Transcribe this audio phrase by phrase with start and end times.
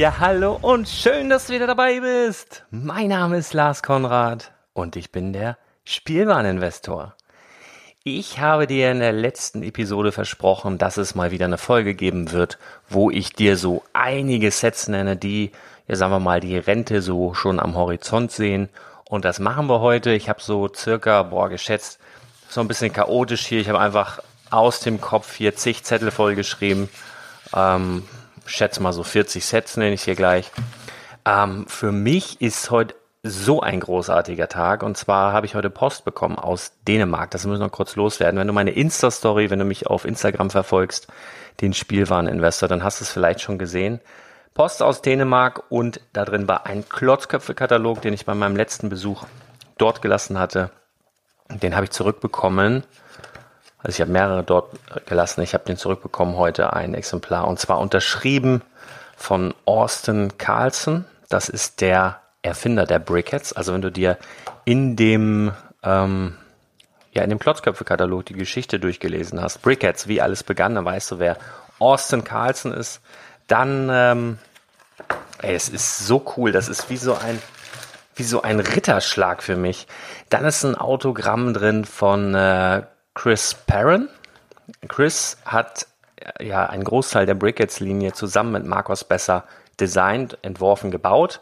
[0.00, 2.64] Ja, hallo und schön, dass du wieder dabei bist.
[2.70, 7.14] Mein Name ist Lars Konrad und ich bin der Spielwareninvestor.
[8.02, 12.32] Ich habe dir in der letzten Episode versprochen, dass es mal wieder eine Folge geben
[12.32, 15.52] wird, wo ich dir so einige Sets nenne, die,
[15.86, 18.70] ja sagen wir mal, die Rente so schon am Horizont sehen.
[19.04, 20.12] Und das machen wir heute.
[20.12, 21.98] Ich habe so circa, boah, geschätzt,
[22.48, 23.60] so ein bisschen chaotisch hier.
[23.60, 26.88] Ich habe einfach aus dem Kopf hier zig Zettel vollgeschrieben.
[27.54, 28.04] Ähm,
[28.46, 30.50] schätze mal so 40 Sets nenne ich hier gleich.
[31.24, 34.82] Ähm, für mich ist heute so ein großartiger Tag.
[34.82, 37.30] Und zwar habe ich heute Post bekommen aus Dänemark.
[37.30, 38.40] Das müssen wir noch kurz loswerden.
[38.40, 41.08] Wenn du meine Insta-Story, wenn du mich auf Instagram verfolgst,
[41.60, 44.00] den Spielwareninvestor, dann hast du es vielleicht schon gesehen.
[44.54, 49.24] Post aus Dänemark und da drin war ein Klotzköpfe-Katalog, den ich bei meinem letzten Besuch
[49.78, 50.70] dort gelassen hatte.
[51.50, 52.84] Den habe ich zurückbekommen
[53.82, 54.74] also ich habe mehrere dort
[55.06, 55.40] gelassen.
[55.42, 57.48] Ich habe den zurückbekommen heute, ein Exemplar.
[57.48, 58.62] Und zwar unterschrieben
[59.16, 61.06] von Austin Carlson.
[61.28, 63.52] Das ist der Erfinder der Brickheads.
[63.54, 64.18] Also wenn du dir
[64.64, 66.36] in dem, ähm,
[67.12, 71.18] ja, in dem Klotzköpfe-Katalog die Geschichte durchgelesen hast, Brickheads, wie alles begann, dann weißt du,
[71.18, 71.38] wer
[71.78, 73.00] Austin Carlson ist.
[73.46, 74.38] Dann, ähm,
[75.40, 76.52] ey, es ist so cool.
[76.52, 77.40] Das ist wie so ein,
[78.14, 79.86] wie so ein Ritterschlag für mich.
[80.28, 82.82] Dann ist ein Autogramm drin von äh,
[83.14, 84.08] Chris Perrin.
[84.88, 85.86] Chris hat
[86.40, 89.44] ja einen Großteil der Brickheads-Linie zusammen mit Marcos Besser
[89.78, 91.40] designt, entworfen, gebaut,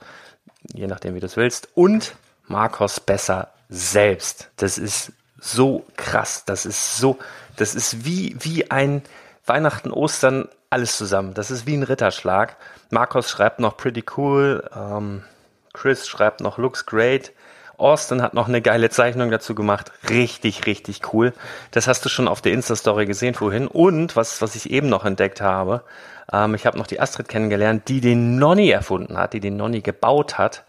[0.72, 2.14] je nachdem wie du es willst, und
[2.46, 4.50] Marcos Besser selbst.
[4.56, 6.44] Das ist so krass.
[6.44, 7.18] Das ist so,
[7.56, 9.02] das ist wie, wie ein
[9.46, 11.34] Weihnachten, Ostern, alles zusammen.
[11.34, 12.56] Das ist wie ein Ritterschlag.
[12.90, 14.68] Markus schreibt noch pretty cool.
[14.74, 15.24] Ähm,
[15.72, 17.32] Chris schreibt noch looks great.
[17.78, 19.92] Austin hat noch eine geile Zeichnung dazu gemacht.
[20.10, 21.32] Richtig, richtig cool.
[21.70, 23.68] Das hast du schon auf der Insta-Story gesehen vorhin.
[23.68, 25.84] Und was, was ich eben noch entdeckt habe,
[26.32, 29.80] ähm, ich habe noch die Astrid kennengelernt, die den Nonny erfunden hat, die den Nonny
[29.80, 30.64] gebaut hat.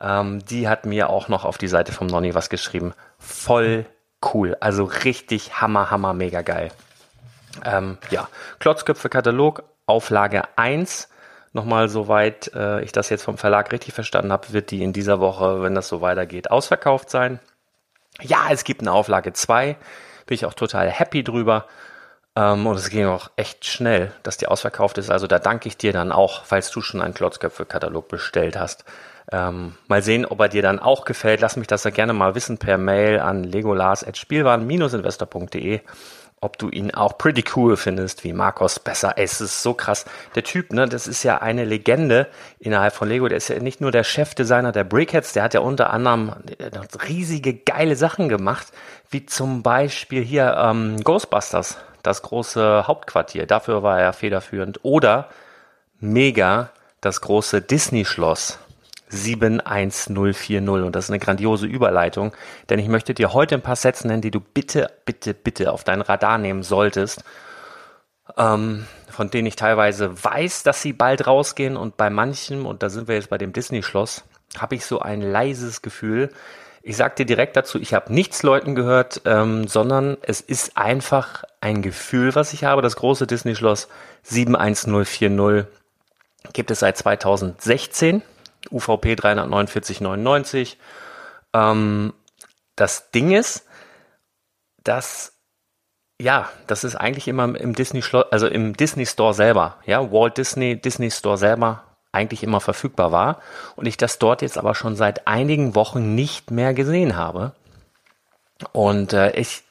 [0.00, 2.94] Ähm, die hat mir auch noch auf die Seite vom Nonny was geschrieben.
[3.18, 3.86] Voll
[4.32, 4.56] cool.
[4.60, 6.70] Also richtig hammer, hammer, mega geil.
[7.64, 8.28] Ähm, ja,
[8.58, 11.08] Klotzköpfe-Katalog, Auflage 1
[11.54, 15.20] nochmal, soweit äh, ich das jetzt vom Verlag richtig verstanden habe, wird die in dieser
[15.20, 17.40] Woche, wenn das so weitergeht, ausverkauft sein.
[18.20, 19.76] Ja, es gibt eine Auflage 2,
[20.26, 21.66] bin ich auch total happy drüber.
[22.36, 25.10] Ähm, und es ging auch echt schnell, dass die ausverkauft ist.
[25.10, 28.84] Also da danke ich dir dann auch, falls du schon einen Klotzköpfe-Katalog bestellt hast.
[29.32, 31.40] Ähm, mal sehen, ob er dir dann auch gefällt.
[31.40, 35.80] Lass mich das ja gerne mal wissen per Mail an legolas.spielwaren-investor.de
[36.44, 39.14] ob du ihn auch pretty cool findest, wie Marcos besser.
[39.16, 40.04] Es ist so krass.
[40.34, 43.26] Der Typ, ne, das ist ja eine Legende innerhalb von Lego.
[43.28, 46.34] Der ist ja nicht nur der Chefdesigner der Brickheads, der hat ja unter anderem
[47.08, 48.66] riesige geile Sachen gemacht,
[49.10, 53.46] wie zum Beispiel hier ähm, Ghostbusters, das große Hauptquartier.
[53.46, 54.80] Dafür war er federführend.
[54.82, 55.30] Oder
[55.98, 56.68] mega
[57.00, 58.58] das große Disney-Schloss
[59.14, 62.32] 71040 und das ist eine grandiose Überleitung,
[62.68, 65.84] denn ich möchte dir heute ein paar Sätze nennen, die du bitte, bitte, bitte auf
[65.84, 67.24] dein Radar nehmen solltest,
[68.36, 72.90] ähm, von denen ich teilweise weiß, dass sie bald rausgehen und bei manchen, und da
[72.90, 74.24] sind wir jetzt bei dem Disney-Schloss,
[74.58, 76.30] habe ich so ein leises Gefühl.
[76.82, 81.44] Ich sage dir direkt dazu, ich habe nichts Leuten gehört, ähm, sondern es ist einfach
[81.60, 82.82] ein Gefühl, was ich habe.
[82.82, 83.88] Das große Disney-Schloss
[84.22, 85.66] 71040
[86.52, 88.22] gibt es seit 2016
[88.70, 90.76] UVP 349,99.
[91.52, 92.12] Ähm,
[92.76, 93.66] das Ding ist,
[94.82, 95.34] dass
[96.20, 100.80] ja, das ist eigentlich immer im Disney also im Disney Store selber, ja, Walt Disney,
[100.80, 103.42] Disney Store selber eigentlich immer verfügbar war
[103.74, 107.52] und ich das dort jetzt aber schon seit einigen Wochen nicht mehr gesehen habe.
[108.72, 109.64] Und äh, ich,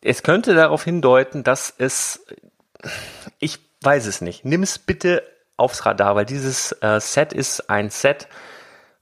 [0.00, 2.24] es könnte darauf hindeuten, dass es,
[3.38, 4.46] ich weiß es nicht.
[4.46, 5.22] Nimm es bitte
[5.58, 8.28] aufs Radar, weil dieses äh, Set ist ein Set,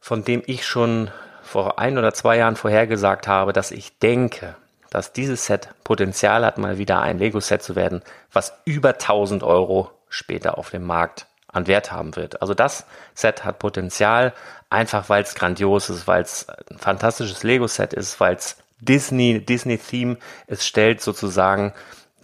[0.01, 1.11] von dem ich schon
[1.43, 4.57] vor ein oder zwei Jahren vorhergesagt habe, dass ich denke,
[4.91, 9.91] dass dieses Set Potenzial hat, mal wieder ein Lego-Set zu werden, was über 1000 Euro
[10.09, 12.41] später auf dem Markt an Wert haben wird.
[12.43, 14.33] Also das Set hat Potenzial,
[14.71, 20.19] einfach weil es grandios ist, weil es ein fantastisches Lego-Set ist, weil es Disney, Disney-Theme,
[20.47, 21.73] es stellt sozusagen,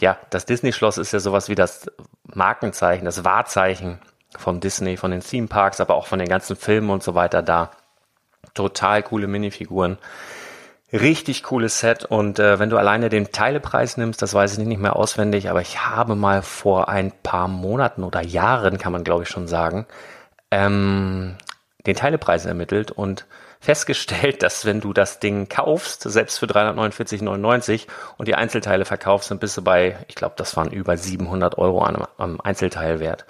[0.01, 1.87] ja, das Disney-Schloss ist ja sowas wie das
[2.25, 3.99] Markenzeichen, das Wahrzeichen
[4.37, 7.43] von Disney, von den Theme Parks, aber auch von den ganzen Filmen und so weiter
[7.43, 7.71] da.
[8.55, 9.99] Total coole Minifiguren.
[10.93, 14.81] Richtig cooles Set und äh, wenn du alleine den Teilepreis nimmst, das weiß ich nicht
[14.81, 19.23] mehr auswendig, aber ich habe mal vor ein paar Monaten oder Jahren, kann man glaube
[19.23, 19.87] ich schon sagen,
[20.51, 21.37] ähm,
[21.87, 23.25] den Teilepreis ermittelt und
[23.59, 27.87] festgestellt, dass wenn du das Ding kaufst, selbst für 349,99
[28.19, 31.85] und die Einzelteile verkaufst, dann bist du bei, ich glaube, das waren über 700 Euro
[31.85, 33.25] am Einzelteilwert.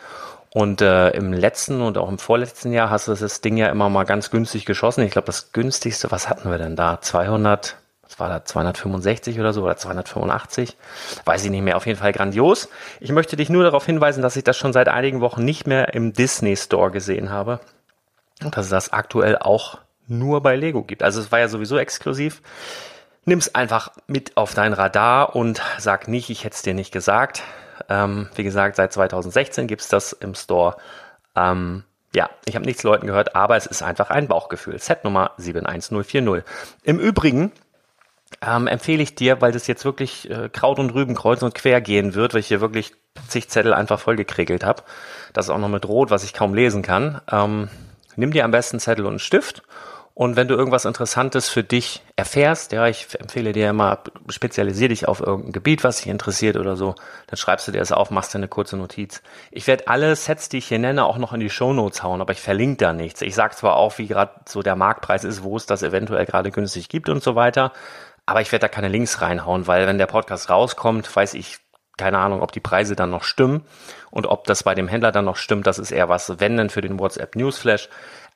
[0.54, 3.88] Und äh, im letzten und auch im vorletzten Jahr hast du das Ding ja immer
[3.88, 5.02] mal ganz günstig geschossen.
[5.02, 7.00] Ich glaube, das günstigste, was hatten wir denn da?
[7.00, 8.44] 200, was war da?
[8.44, 10.76] 265 oder so oder 285?
[11.24, 11.79] Weiß ich nicht mehr.
[11.79, 12.69] Auf jeden Fall grandios.
[13.00, 15.94] Ich möchte dich nur darauf hinweisen, dass ich das schon seit einigen Wochen nicht mehr
[15.94, 17.60] im Disney Store gesehen habe.
[18.44, 21.03] Und dass es das aktuell auch nur bei Lego gibt.
[21.03, 22.43] Also es war ja sowieso exklusiv.
[23.24, 27.43] Nimm's einfach mit auf dein Radar und sag nicht, ich hätte es dir nicht gesagt.
[27.89, 30.77] Ähm, wie gesagt, seit 2016 gibt es das im Store.
[31.36, 31.84] Ähm,
[32.15, 34.79] ja, ich habe nichts Leuten gehört, aber es ist einfach ein Bauchgefühl.
[34.79, 36.44] Set Nummer 71040.
[36.82, 37.53] Im Übrigen
[38.41, 41.81] ähm, empfehle ich dir, weil das jetzt wirklich äh, Kraut und Rüben kreuz und quer
[41.81, 42.93] gehen wird, weil ich hier wirklich
[43.29, 44.82] zig Zettel einfach vollgekriegelt habe.
[45.32, 47.20] Das ist auch noch mit Rot, was ich kaum lesen kann.
[47.31, 47.69] Ähm,
[48.17, 49.62] nimm dir am besten Zettel und einen Stift
[50.14, 55.08] und wenn du irgendwas Interessantes für dich erfährst, ja, ich empfehle dir immer, spezialisier dich
[55.08, 56.94] auf irgendein Gebiet, was dich interessiert oder so,
[57.28, 59.22] dann schreibst du dir das auf, machst dir eine kurze Notiz.
[59.50, 62.20] Ich werde alle Sets, die ich hier nenne, auch noch in die Show Notes hauen,
[62.20, 63.22] aber ich verlinke da nichts.
[63.22, 66.50] Ich sage zwar auch, wie gerade so der Marktpreis ist, wo es das eventuell gerade
[66.50, 67.72] günstig gibt und so weiter,
[68.26, 71.58] aber ich werde da keine Links reinhauen, weil wenn der Podcast rauskommt, weiß ich
[71.96, 73.65] keine Ahnung, ob die Preise dann noch stimmen
[74.11, 75.67] und ob das bei dem Händler dann noch stimmt.
[75.67, 77.89] Das ist eher was, wenn denn für den WhatsApp Newsflash.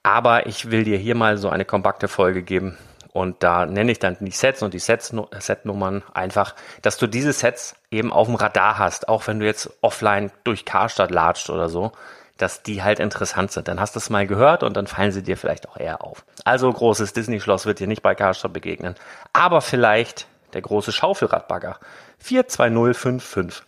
[0.02, 2.76] Aber ich will dir hier mal so eine kompakte Folge geben.
[3.12, 7.32] Und da nenne ich dann die Sets und die Sets, Setnummern einfach, dass du diese
[7.32, 11.70] Sets eben auf dem Radar hast, auch wenn du jetzt offline durch Karstadt latscht oder
[11.70, 11.92] so,
[12.36, 13.68] dass die halt interessant sind.
[13.68, 16.26] Dann hast du es mal gehört und dann fallen sie dir vielleicht auch eher auf.
[16.44, 18.96] Also großes Disney-Schloss wird dir nicht bei Karstadt begegnen,
[19.32, 21.78] aber vielleicht der große Schaufelradbagger.
[22.26, 23.62] 42055.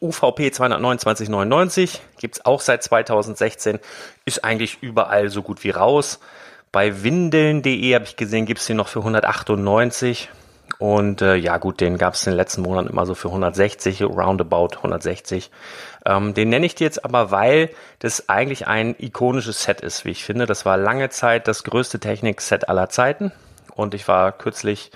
[0.00, 3.78] UVP 229,99 gibt's auch seit 2016,
[4.24, 6.20] ist eigentlich überall so gut wie raus.
[6.72, 10.30] Bei windeln.de habe ich gesehen, gibt's den noch für 198.
[10.78, 14.76] Und äh, ja gut, den gab's in den letzten Monaten immer so für 160, roundabout
[14.76, 15.50] 160.
[16.06, 20.10] Ähm, den nenne ich dir jetzt aber, weil das eigentlich ein ikonisches Set ist, wie
[20.10, 20.46] ich finde.
[20.46, 23.32] Das war lange Zeit das größte Technik-Set aller Zeiten.
[23.74, 24.90] Und ich war kürzlich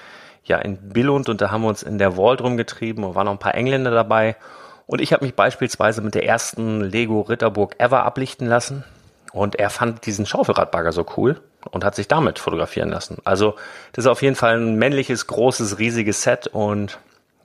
[0.45, 3.33] ja in Billund und da haben wir uns in der Vault rumgetrieben und waren noch
[3.33, 4.37] ein paar Engländer dabei.
[4.87, 8.85] Und ich habe mich beispielsweise mit der ersten Lego Ritterburg ever ablichten lassen.
[9.33, 13.19] Und er fand diesen Schaufelradbagger so cool und hat sich damit fotografieren lassen.
[13.25, 13.55] Also
[13.93, 16.99] das ist auf jeden Fall ein männliches, großes, riesiges Set und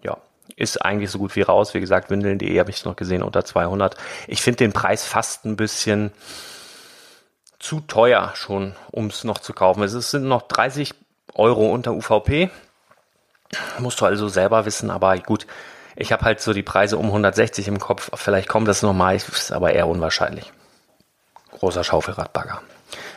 [0.04, 0.18] ja,
[0.58, 1.74] ist eigentlich so gut wie raus.
[1.74, 3.96] Wie gesagt, windeln.de habe ich noch gesehen unter 200.
[4.28, 6.12] Ich finde den Preis fast ein bisschen
[7.60, 9.84] zu teuer schon, um es noch zu kaufen.
[9.84, 10.94] Es sind noch 30
[11.36, 12.50] Euro unter UVP.
[13.80, 15.48] Musst du also selber wissen, aber gut,
[15.96, 18.12] ich habe halt so die Preise um 160 im Kopf.
[18.14, 20.52] Vielleicht kommt das nochmal, ist aber eher unwahrscheinlich.
[21.52, 22.62] Großer Schaufelradbagger.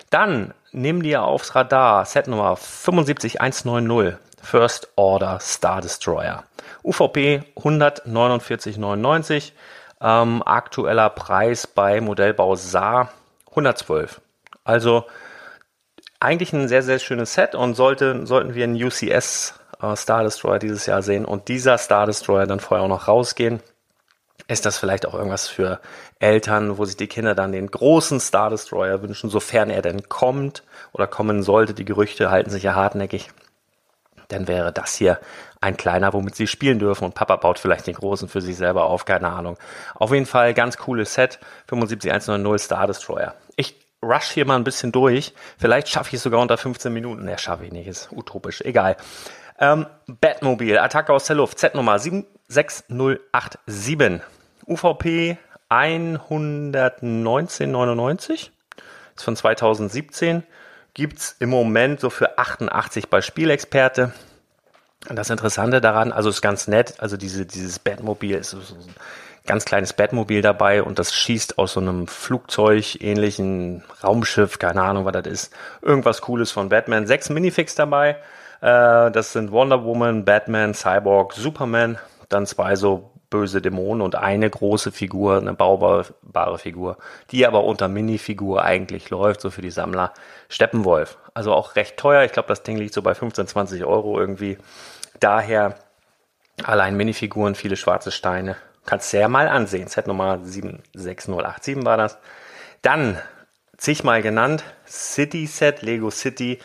[0.09, 6.45] Dann nimm dir aufs Radar Set Nummer 75190 First Order Star Destroyer.
[6.83, 9.53] UVP 149,99.
[10.01, 13.13] Ähm, aktueller Preis bei Modellbau Saar
[13.51, 14.23] 112.
[14.65, 15.05] Also
[16.19, 20.59] eigentlich ein sehr, sehr schönes Set und sollte, sollten wir einen UCS äh, Star Destroyer
[20.59, 23.61] dieses Jahr sehen und dieser Star Destroyer dann vorher auch noch rausgehen,
[24.49, 25.81] ist das vielleicht auch irgendwas für
[26.19, 30.65] Eltern, wo sich die Kinder dann den großen Star Destroyer wünschen, sofern er denn kommt
[30.93, 31.75] oder kommen sollte.
[31.75, 33.31] Die Gerüchte halten sich ja hartnäckig.
[34.29, 35.19] Dann wäre das hier
[35.61, 38.85] ein kleiner, womit sie spielen dürfen und Papa baut vielleicht den großen für sich selber
[38.85, 39.57] auf, keine Ahnung.
[39.95, 43.35] Auf jeden Fall ganz cooles Set, 75190 Star Destroyer.
[43.57, 45.35] Ich rush hier mal ein bisschen durch.
[45.59, 47.25] Vielleicht schaffe ich es sogar unter 15 Minuten.
[47.25, 48.63] Ne, schaffe ich nicht, ist utopisch.
[48.63, 48.97] Egal.
[49.61, 54.23] Ähm, Batmobil, Attacke aus der Luft, Z-Nummer 76087.
[54.67, 55.37] UVP
[55.69, 58.49] 119,99.
[59.17, 60.45] Ist von 2017.
[60.95, 64.13] Gibt's im Moment so für 88 bei Spielexperte.
[65.09, 68.95] Das Interessante daran, also ist ganz nett, also diese, dieses Batmobil ist so ein
[69.47, 75.07] ganz kleines Batmobil dabei und das schießt aus so einem Flugzeug ähnlichen Raumschiff, keine Ahnung,
[75.07, 75.55] was das ist.
[75.81, 77.07] Irgendwas Cooles von Batman.
[77.07, 78.19] Sechs Minifix dabei.
[78.61, 81.99] Äh, das sind Wonder Woman, Batman, Cyborg, Superman,
[82.29, 86.99] dann zwei so böse Dämonen und eine große Figur, eine baubare Figur,
[87.31, 90.13] die aber unter Minifigur eigentlich läuft, so für die Sammler.
[90.49, 91.17] Steppenwolf.
[91.33, 92.25] Also auch recht teuer.
[92.25, 94.59] Ich glaube, das Ding liegt so bei 15, 20 Euro irgendwie.
[95.21, 95.77] Daher
[96.65, 98.57] allein Minifiguren, viele schwarze Steine.
[98.85, 99.87] Kannst du ja mal ansehen.
[99.87, 102.19] Set Nummer 76087 war das.
[102.83, 103.19] Dann
[103.77, 106.59] zigmal genannt, City Set, Lego City.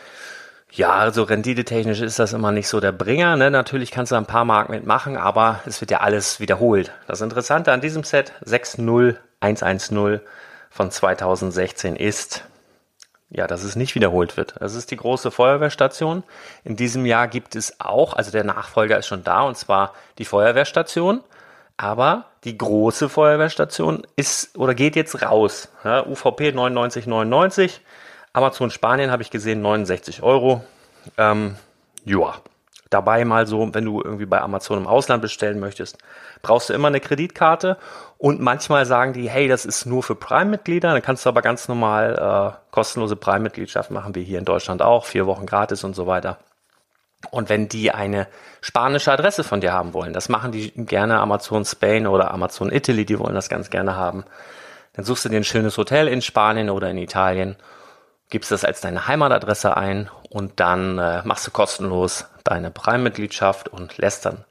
[0.76, 3.34] Ja, also renditetechnisch ist das immer nicht so der Bringer.
[3.36, 3.50] Ne?
[3.50, 6.92] Natürlich kannst du ein paar Mark mitmachen, aber es wird ja alles wiederholt.
[7.06, 10.20] Das Interessante an diesem Set 60110
[10.68, 12.44] von 2016 ist,
[13.30, 14.56] ja, dass es nicht wiederholt wird.
[14.60, 16.24] Das ist die große Feuerwehrstation.
[16.62, 20.26] In diesem Jahr gibt es auch, also der Nachfolger ist schon da, und zwar die
[20.26, 21.22] Feuerwehrstation.
[21.78, 25.68] Aber die große Feuerwehrstation ist oder geht jetzt raus.
[25.84, 27.80] Ja, UVP 99,99.
[28.36, 30.62] Amazon Spanien habe ich gesehen 69 Euro.
[31.16, 31.56] Ähm,
[32.04, 32.34] ja,
[32.90, 35.96] dabei mal so, wenn du irgendwie bei Amazon im Ausland bestellen möchtest,
[36.42, 37.78] brauchst du immer eine Kreditkarte
[38.18, 41.66] und manchmal sagen die, hey, das ist nur für Prime-Mitglieder, dann kannst du aber ganz
[41.66, 46.06] normal äh, kostenlose Prime-Mitgliedschaft machen, wie hier in Deutschland auch, vier Wochen gratis und so
[46.06, 46.36] weiter.
[47.30, 48.28] Und wenn die eine
[48.60, 53.06] spanische Adresse von dir haben wollen, das machen die gerne Amazon Spain oder Amazon Italy,
[53.06, 54.24] die wollen das ganz gerne haben,
[54.92, 57.56] dann suchst du dir ein schönes Hotel in Spanien oder in Italien
[58.30, 63.98] gibst das als deine Heimatadresse ein und dann äh, machst du kostenlos deine Prime-Mitgliedschaft und
[63.98, 64.44] lässt dann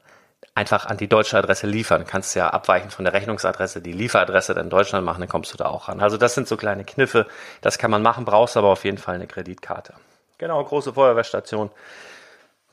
[0.54, 2.02] einfach an die deutsche Adresse liefern.
[2.02, 5.52] Du kannst ja abweichend von der Rechnungsadresse die Lieferadresse dann in Deutschland machen, dann kommst
[5.52, 6.00] du da auch ran.
[6.00, 7.26] Also das sind so kleine Kniffe,
[7.60, 9.92] das kann man machen, brauchst aber auf jeden Fall eine Kreditkarte.
[10.38, 11.70] Genau, große Feuerwehrstation.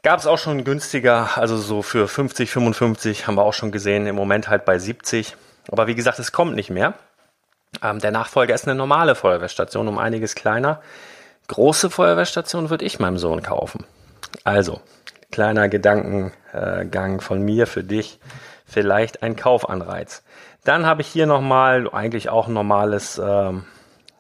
[0.02, 4.06] Gab es auch schon günstiger, also so für 50, 55 haben wir auch schon gesehen,
[4.06, 5.36] im Moment halt bei 70.
[5.72, 6.94] Aber wie gesagt, es kommt nicht mehr.
[7.82, 10.82] Ähm, der Nachfolger ist eine normale Feuerwehrstation, um einiges kleiner.
[11.48, 13.86] Große Feuerwehrstation würde ich meinem Sohn kaufen.
[14.44, 14.82] Also,
[15.32, 18.20] kleiner Gedankengang von mir für dich.
[18.66, 20.24] Vielleicht ein Kaufanreiz.
[20.64, 23.66] Dann habe ich hier nochmal eigentlich auch ein normales ähm,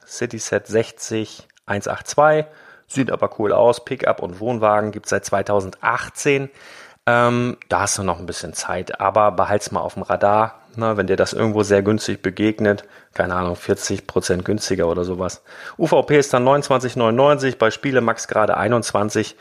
[0.05, 0.33] Set
[0.67, 2.45] 60 182.
[2.87, 3.85] Sieht aber cool aus.
[3.85, 6.49] Pickup und Wohnwagen gibt es seit 2018.
[7.05, 10.59] Ähm, da hast du noch ein bisschen Zeit, aber behalt's mal auf dem Radar.
[10.75, 12.83] Ne, wenn dir das irgendwo sehr günstig begegnet,
[13.13, 15.43] keine Ahnung, 40 Prozent günstiger oder sowas.
[15.77, 19.35] UVP ist dann 29,99, bei Spiele Max gerade 21.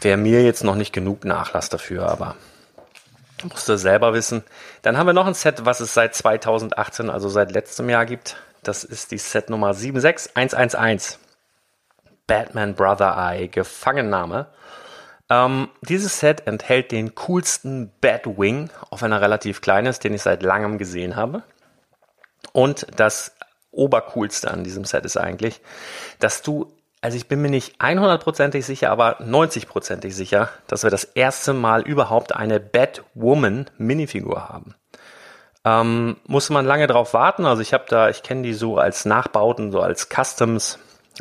[0.00, 2.36] wäre mir jetzt noch nicht genug Nachlass dafür, aber
[3.44, 4.42] musst du selber wissen.
[4.82, 8.36] Dann haben wir noch ein Set, was es seit 2018, also seit letztem Jahr gibt.
[8.62, 11.18] Das ist die Set Nummer 76111.
[12.26, 14.46] Batman Brother Eye Gefangennahme.
[15.30, 20.78] Ähm, dieses Set enthält den coolsten Batwing auf einer relativ kleines, den ich seit langem
[20.78, 21.42] gesehen habe.
[22.52, 23.32] Und das
[23.70, 25.60] Obercoolste an diesem Set ist eigentlich,
[26.20, 31.04] dass du, also ich bin mir nicht 100%ig sicher, aber 90%ig sicher, dass wir das
[31.04, 34.74] erste Mal überhaupt eine Batwoman Minifigur haben.
[35.64, 37.46] Ähm, musste man lange drauf warten.
[37.46, 40.78] Also ich habe da, ich kenne die so als Nachbauten, so als Customs,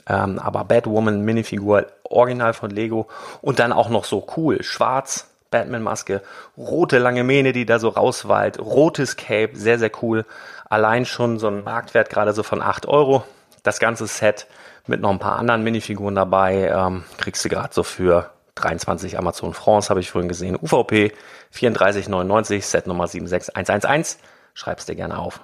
[0.08, 3.08] ähm, aber Batwoman Minifigur original von Lego
[3.42, 6.22] und dann auch noch so cool, schwarz, Batman-Maske,
[6.58, 10.26] rote lange Mähne, die da so rauswallt, rotes Cape, sehr, sehr cool.
[10.74, 13.24] Allein schon so ein Marktwert gerade so von 8 Euro.
[13.62, 14.48] Das ganze Set
[14.88, 19.54] mit noch ein paar anderen Minifiguren dabei ähm, kriegst du gerade so für 23 Amazon
[19.54, 20.58] France, habe ich vorhin gesehen.
[20.60, 21.14] UVP
[21.54, 24.18] 34,99, Set Nummer 76111.
[24.56, 25.42] Schreib's dir gerne auf.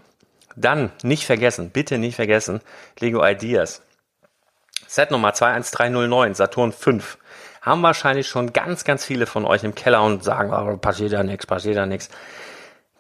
[0.55, 2.61] Dann nicht vergessen, bitte nicht vergessen,
[2.99, 3.83] Lego Ideas.
[4.87, 7.19] Set Nummer 21309, Saturn 5.
[7.61, 11.21] Haben wahrscheinlich schon ganz, ganz viele von euch im Keller und sagen, oh, passiert da
[11.21, 12.09] nichts, passiert da nichts.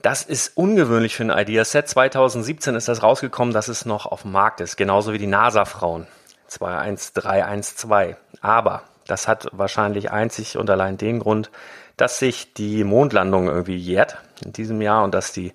[0.01, 1.87] Das ist ungewöhnlich für ein Ideaset.
[1.87, 4.77] 2017 ist das rausgekommen, dass es noch auf dem Markt ist.
[4.77, 6.07] Genauso wie die NASA-Frauen.
[6.47, 8.15] 21312.
[8.41, 11.51] Aber das hat wahrscheinlich einzig und allein den Grund,
[11.97, 15.53] dass sich die Mondlandung irgendwie jährt in diesem Jahr und dass die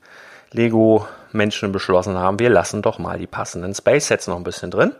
[0.53, 4.95] Lego-Menschen beschlossen haben, wir lassen doch mal die passenden Space-Sets noch ein bisschen drin.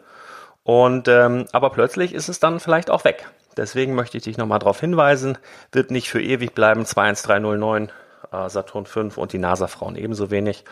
[0.63, 3.29] Und ähm, aber plötzlich ist es dann vielleicht auch weg.
[3.57, 5.37] Deswegen möchte ich dich nochmal darauf hinweisen,
[5.71, 7.93] wird nicht für ewig bleiben, 21309,
[8.33, 10.65] äh, Saturn 5 und die NASA-Frauen ebenso wenig.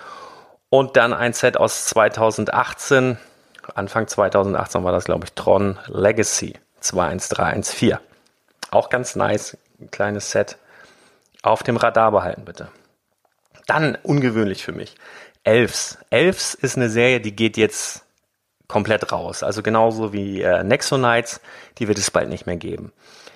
[0.69, 3.19] Und dann ein Set aus 2018,
[3.75, 7.99] Anfang 2018 war das, glaube ich, Tron Legacy 21314.
[8.71, 10.57] Auch ganz nice, ein kleines Set.
[11.43, 12.69] Auf dem Radar behalten, bitte.
[13.67, 14.95] Dann ungewöhnlich für mich.
[15.45, 15.99] Elves.
[16.11, 18.05] Elves ist eine Serie, die geht jetzt
[18.69, 19.43] komplett raus.
[19.43, 21.41] Also genauso wie äh, Nexonites,
[21.79, 22.93] die wird es bald nicht mehr geben.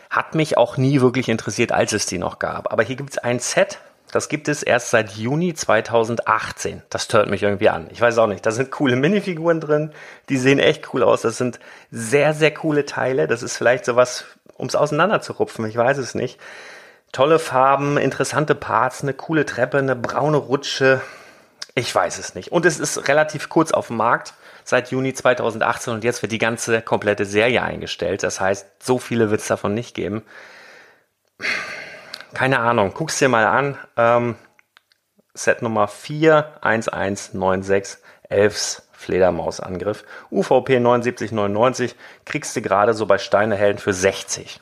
[0.09, 2.73] Hat mich auch nie wirklich interessiert, als es die noch gab.
[2.73, 3.79] Aber hier gibt es ein Set,
[4.17, 6.83] das gibt es erst seit Juni 2018.
[6.89, 7.89] Das stört mich irgendwie an.
[7.91, 8.47] Ich weiß auch nicht.
[8.47, 9.93] Da sind coole Minifiguren drin.
[10.31, 11.21] Die sehen echt cool aus.
[11.21, 13.27] Das sind sehr, sehr coole Teile.
[13.27, 14.25] Das ist vielleicht sowas,
[14.57, 15.67] um es auseinanderzurupfen.
[15.67, 16.41] Ich weiß es nicht.
[17.13, 21.03] Tolle Farben, interessante Parts, eine coole Treppe, eine braune Rutsche.
[21.75, 22.53] Ich weiß es nicht.
[22.53, 24.33] Und es ist relativ kurz auf dem Markt
[24.65, 28.23] seit Juni 2018 und jetzt wird die ganze komplette Serie eingestellt.
[28.23, 30.23] Das heißt, so viele wird es davon nicht geben.
[32.37, 33.79] Keine Ahnung, guck's dir mal an.
[33.97, 34.35] Ähm,
[35.33, 37.97] Set Nummer 41196
[38.29, 40.05] Elfs Fledermausangriff.
[40.31, 41.97] UVP 7999
[42.27, 44.61] kriegst du gerade so bei Steinehelden für 60.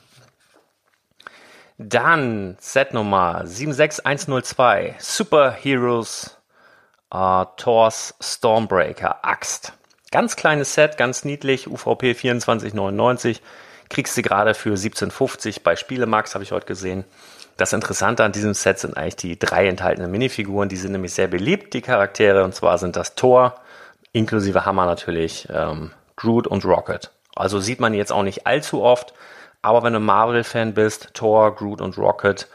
[1.77, 6.37] Dann Set Nummer 76102 Superheroes
[7.13, 9.73] uh, Thor's Stormbreaker Axt.
[10.11, 13.41] Ganz kleines Set, ganz niedlich, UVP 24,99.
[13.89, 17.03] Kriegst du gerade für 17,50 bei Spielemax, habe ich heute gesehen.
[17.57, 20.67] Das Interessante an diesem Set sind eigentlich die drei enthaltenen Minifiguren.
[20.67, 22.43] Die sind nämlich sehr beliebt, die Charaktere.
[22.43, 23.55] Und zwar sind das Thor,
[24.11, 27.11] inklusive Hammer natürlich, ähm, Groot und Rocket.
[27.33, 29.13] Also sieht man jetzt auch nicht allzu oft.
[29.61, 32.47] Aber wenn du Marvel-Fan bist, Thor, Groot und Rocket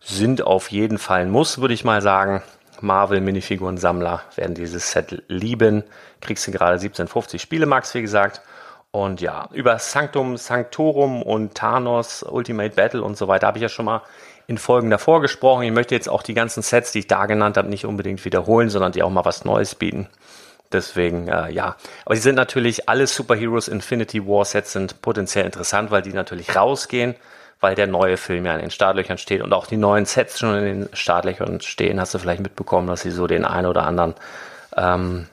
[0.00, 2.42] sind auf jeden Fall ein Muss, würde ich mal sagen.
[2.80, 5.84] Marvel-Minifiguren-Sammler werden dieses Set lieben.
[6.20, 8.42] Kriegst du gerade 1750 Spielemax, wie gesagt.
[8.90, 13.68] Und ja, über Sanctum Sanctorum und Thanos, Ultimate Battle und so weiter habe ich ja
[13.68, 14.02] schon mal
[14.48, 15.62] in Folgen davor gesprochen.
[15.62, 18.68] Ich möchte jetzt auch die ganzen Sets, die ich da genannt habe, nicht unbedingt wiederholen,
[18.68, 20.08] sondern die auch mal was Neues bieten.
[20.72, 21.76] Deswegen, äh, ja.
[22.04, 26.56] Aber die sind natürlich, alle Superheroes Infinity War Sets sind potenziell interessant, weil die natürlich
[26.56, 27.14] rausgehen
[27.60, 30.56] weil der neue Film ja in den Startlöchern steht und auch die neuen Sets schon
[30.56, 32.00] in den Startlöchern stehen.
[32.00, 34.14] Hast du vielleicht mitbekommen, dass sie so den einen oder anderen
[34.76, 35.26] ähm,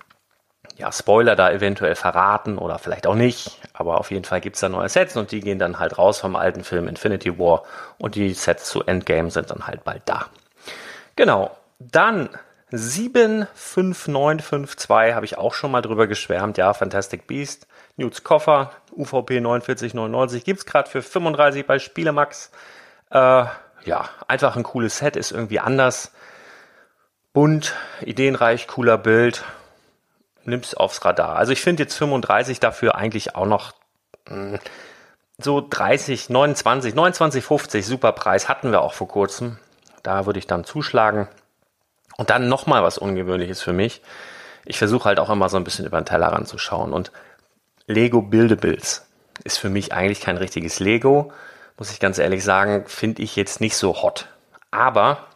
[0.77, 3.59] ja, Spoiler da eventuell verraten oder vielleicht auch nicht.
[3.77, 6.35] Aber auf jeden Fall gibt's da neue Sets und die gehen dann halt raus vom
[6.35, 7.63] alten Film Infinity War
[7.97, 10.27] und die Sets zu Endgame sind dann halt bald da.
[11.15, 11.55] Genau.
[11.79, 12.29] Dann
[12.71, 16.57] 75952 habe ich auch schon mal drüber geschwärmt.
[16.57, 17.67] Ja, Fantastic Beast.
[17.97, 22.51] Newts Koffer, UVP 4999, gibt's gerade für 35 bei Spielemax.
[23.09, 23.45] Äh,
[23.85, 26.11] ja, einfach ein cooles Set, ist irgendwie anders.
[27.31, 29.45] Bunt, ideenreich, cooler Bild.
[30.47, 31.35] Nimm's aufs Radar.
[31.35, 33.73] Also ich finde jetzt 35 dafür eigentlich auch noch
[34.27, 34.59] mh, hm,
[35.37, 39.57] so 30, 29, 29, 50, super Preis hatten wir auch vor kurzem.
[40.01, 41.27] Da würde ich dann zuschlagen.
[42.15, 44.01] Und dann nochmal was Ungewöhnliches für mich.
[44.63, 46.93] Ich versuche halt auch immer so ein bisschen über den Teller ranzuschauen.
[46.93, 47.11] Und
[47.87, 49.05] Lego Buildables
[49.43, 51.33] ist für mich eigentlich kein richtiges Lego,
[51.77, 54.27] muss ich ganz ehrlich sagen, finde ich jetzt nicht so hot.
[54.71, 55.27] Aber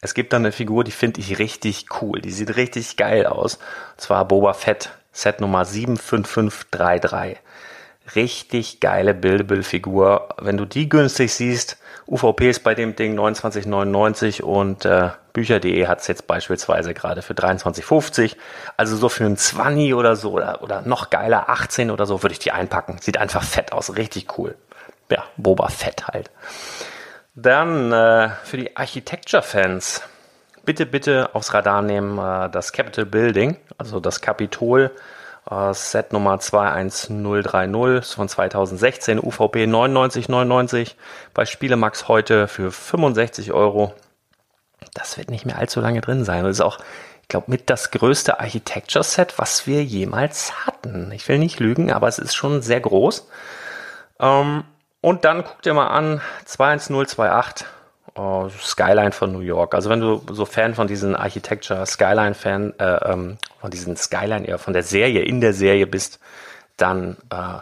[0.00, 2.20] es gibt da eine Figur, die finde ich richtig cool.
[2.20, 3.56] Die sieht richtig geil aus.
[3.56, 7.38] Und zwar Boba Fett, Set Nummer 75533.
[8.14, 10.28] Richtig geile Buildable-Figur.
[10.38, 16.00] Wenn du die günstig siehst, UVP ist bei dem Ding 29,99 und äh, Bücher.de hat
[16.00, 18.36] es jetzt beispielsweise gerade für 23,50.
[18.78, 22.32] Also so für einen 20 oder so oder, oder noch geiler 18 oder so würde
[22.32, 22.96] ich die einpacken.
[23.00, 24.56] Sieht einfach fett aus, richtig cool.
[25.10, 26.30] Ja, Boba Fett halt.
[27.40, 30.02] Dann äh, für die Architecture-Fans.
[30.64, 34.90] Bitte, bitte aufs Radar nehmen äh, das Capitol Building, also das Kapitol
[35.48, 40.94] äh, Set Nummer 21030 ist von 2016, UVP 99,99
[41.32, 43.94] bei Spielemax heute für 65 Euro.
[44.94, 46.42] Das wird nicht mehr allzu lange drin sein.
[46.42, 46.80] Das ist auch,
[47.22, 51.12] ich glaube, mit das größte Architecture-Set, was wir jemals hatten.
[51.12, 53.28] Ich will nicht lügen, aber es ist schon sehr groß.
[54.18, 54.64] Ähm,
[55.00, 57.66] und dann guck dir mal an, 21028
[58.14, 59.74] oh, Skyline von New York.
[59.74, 64.46] Also wenn du so Fan von diesen Architecture Skyline Fan, äh, ähm, von diesen Skyline
[64.46, 66.18] eher von der Serie in der Serie bist,
[66.76, 67.60] dann äh,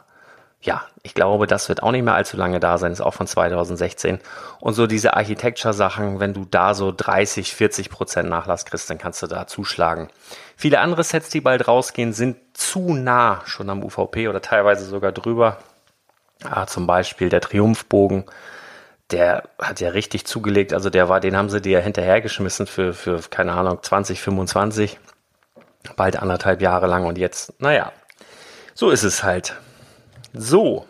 [0.67, 3.29] ja, ich glaube, das wird auch nicht mehr allzu lange da sein, ist auch von
[3.29, 4.19] 2016.
[4.59, 9.23] Und so diese Architecture-Sachen, wenn du da so 30, 40 Prozent Nachlass kriegst, dann kannst
[9.23, 10.09] du da zuschlagen.
[10.57, 15.13] Viele andere Sets, die bald rausgehen, sind zu nah schon am UVP oder teilweise sogar
[15.13, 15.59] drüber.
[16.47, 18.25] Ah, zum Beispiel der Triumphbogen
[19.11, 20.73] der hat ja richtig zugelegt.
[20.73, 24.99] Also der war, den haben sie dir hinterhergeschmissen für, für, keine Ahnung, 20, 25.
[25.95, 27.93] Bald anderthalb Jahre lang und jetzt, naja,
[28.75, 29.55] so ist es halt.
[30.33, 30.87] So,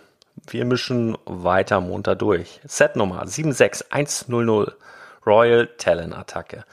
[0.49, 2.61] wir mischen weiter munter durch.
[2.65, 4.75] Set Nummer 76100,
[5.27, 6.65] Royal Talon Attacke.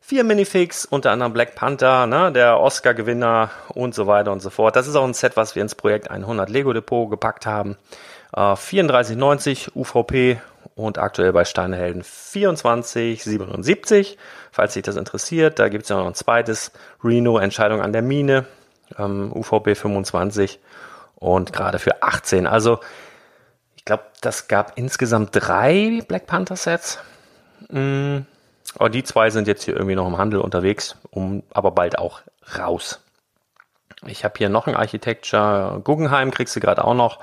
[0.00, 4.76] Vier Minifigs, unter anderem Black Panther, ne, der Oscar-Gewinner und so weiter und so fort.
[4.76, 7.76] Das ist auch ein Set, was wir ins Projekt 100 Lego Depot gepackt haben.
[8.34, 10.40] Äh, 34,90 UVP
[10.74, 14.18] und aktuell bei Steinhelden 2477.
[14.50, 18.02] Falls sich das interessiert, da gibt es ja noch ein zweites Reno Entscheidung an der
[18.02, 18.46] Mine,
[18.98, 20.60] ähm, UVP 25
[21.16, 22.46] und gerade für 18.
[22.46, 22.80] Also
[23.76, 26.98] ich glaube, das gab insgesamt drei Black Panther Sets.
[27.68, 28.18] Mm,
[28.78, 32.22] aber die zwei sind jetzt hier irgendwie noch im Handel unterwegs, um aber bald auch
[32.58, 33.00] raus.
[34.06, 37.18] Ich habe hier noch ein Architecture Guggenheim, kriegst du gerade auch noch.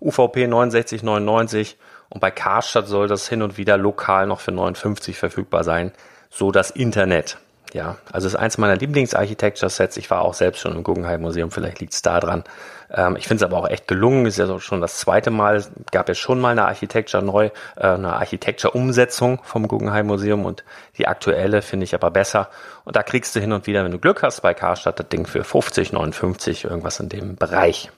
[0.00, 1.76] UVP 6999
[2.10, 5.92] und bei Karstadt soll das hin und wieder lokal noch für 59 verfügbar sein.
[6.30, 7.38] So das Internet.
[7.74, 9.98] Ja, also es ist eins meiner Lieblings-Architecture-Sets.
[9.98, 12.44] Ich war auch selbst schon im Guggenheim Museum, vielleicht liegt es da dran.
[12.90, 14.24] Ähm, ich finde es aber auch echt gelungen.
[14.24, 15.62] Ist ja schon das zweite Mal.
[15.92, 20.64] Gab ja schon mal eine Architecture neu, äh, eine Architecture-Umsetzung vom Guggenheim Museum und
[20.96, 22.48] die aktuelle finde ich aber besser.
[22.84, 25.26] Und da kriegst du hin und wieder, wenn du Glück hast, bei Karstadt das Ding
[25.26, 27.90] für 50, 59, irgendwas in dem Bereich.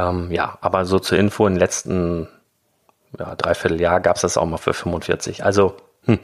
[0.00, 2.28] Ähm, ja, aber so zur Info, in den letzten
[3.18, 5.44] ja, Dreivierteljahr gab es das auch mal für 45.
[5.44, 6.18] Also, hm.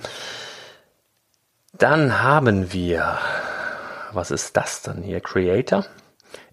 [1.72, 3.18] dann haben wir,
[4.12, 5.20] was ist das dann hier?
[5.20, 5.84] Creator?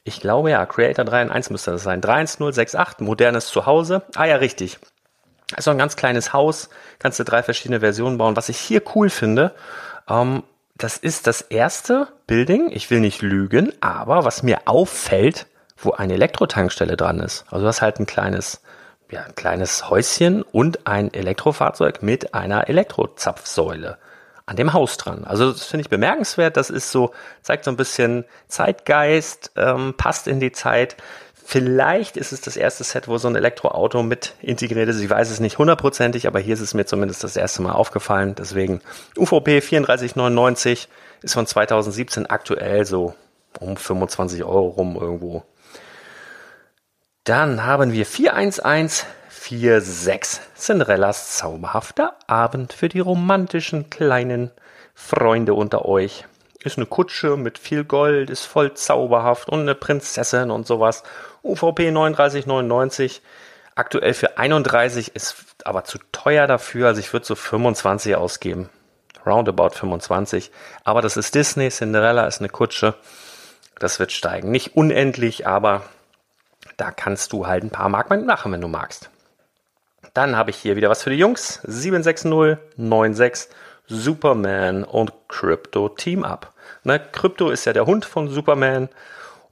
[0.04, 2.02] Ich glaube ja, Creator 3 in 1 müsste das sein.
[2.02, 4.02] 31068, modernes Zuhause.
[4.16, 4.80] Ah ja, richtig.
[5.56, 8.36] Also ein ganz kleines Haus, kannst du drei verschiedene Versionen bauen.
[8.36, 9.54] Was ich hier cool finde,
[10.10, 10.44] ähm,
[10.76, 12.70] das ist das erste Building.
[12.72, 15.46] Ich will nicht lügen, aber was mir auffällt,
[15.86, 17.46] wo eine Elektrotankstelle dran ist.
[17.50, 18.62] Also du hast halt ein kleines
[19.14, 23.98] ja, ein kleines Häuschen und ein Elektrofahrzeug mit einer Elektrozapfsäule
[24.46, 25.24] an dem Haus dran.
[25.24, 26.58] Also das finde ich bemerkenswert.
[26.58, 30.98] Das ist so, zeigt so ein bisschen Zeitgeist, ähm, passt in die Zeit.
[31.46, 35.00] Vielleicht ist es das erste Set, wo so ein Elektroauto mit integriert ist.
[35.00, 38.36] Ich weiß es nicht hundertprozentig, aber hier ist es mir zumindest das erste Mal aufgefallen.
[38.36, 38.82] Deswegen
[39.18, 40.90] UVP 3499
[41.22, 43.14] ist von 2017 aktuell so
[43.60, 45.44] um 25 Euro rum irgendwo
[47.24, 50.42] dann haben wir 41146.
[50.56, 54.52] Cinderellas zauberhafter Abend für die romantischen kleinen
[54.94, 56.26] Freunde unter euch.
[56.64, 61.04] Ist eine Kutsche mit viel Gold, ist voll zauberhaft und eine Prinzessin und sowas.
[61.44, 63.22] UVP 39,99.
[63.76, 66.88] Aktuell für 31 ist aber zu teuer dafür.
[66.88, 68.70] Also ich würde so 25 ausgeben.
[69.26, 70.52] Roundabout 25.
[70.84, 71.70] Aber das ist Disney.
[71.70, 72.96] Cinderella ist eine Kutsche.
[73.80, 74.52] Das wird steigen.
[74.52, 75.82] Nicht unendlich, aber
[76.84, 79.10] da kannst du halt ein paar Mark machen, wenn du magst.
[80.14, 81.62] Dann habe ich hier wieder was für die Jungs.
[81.64, 83.48] 76096
[83.88, 86.52] Superman und Crypto Team Up.
[86.84, 88.90] Ne, Crypto ist ja der Hund von Superman.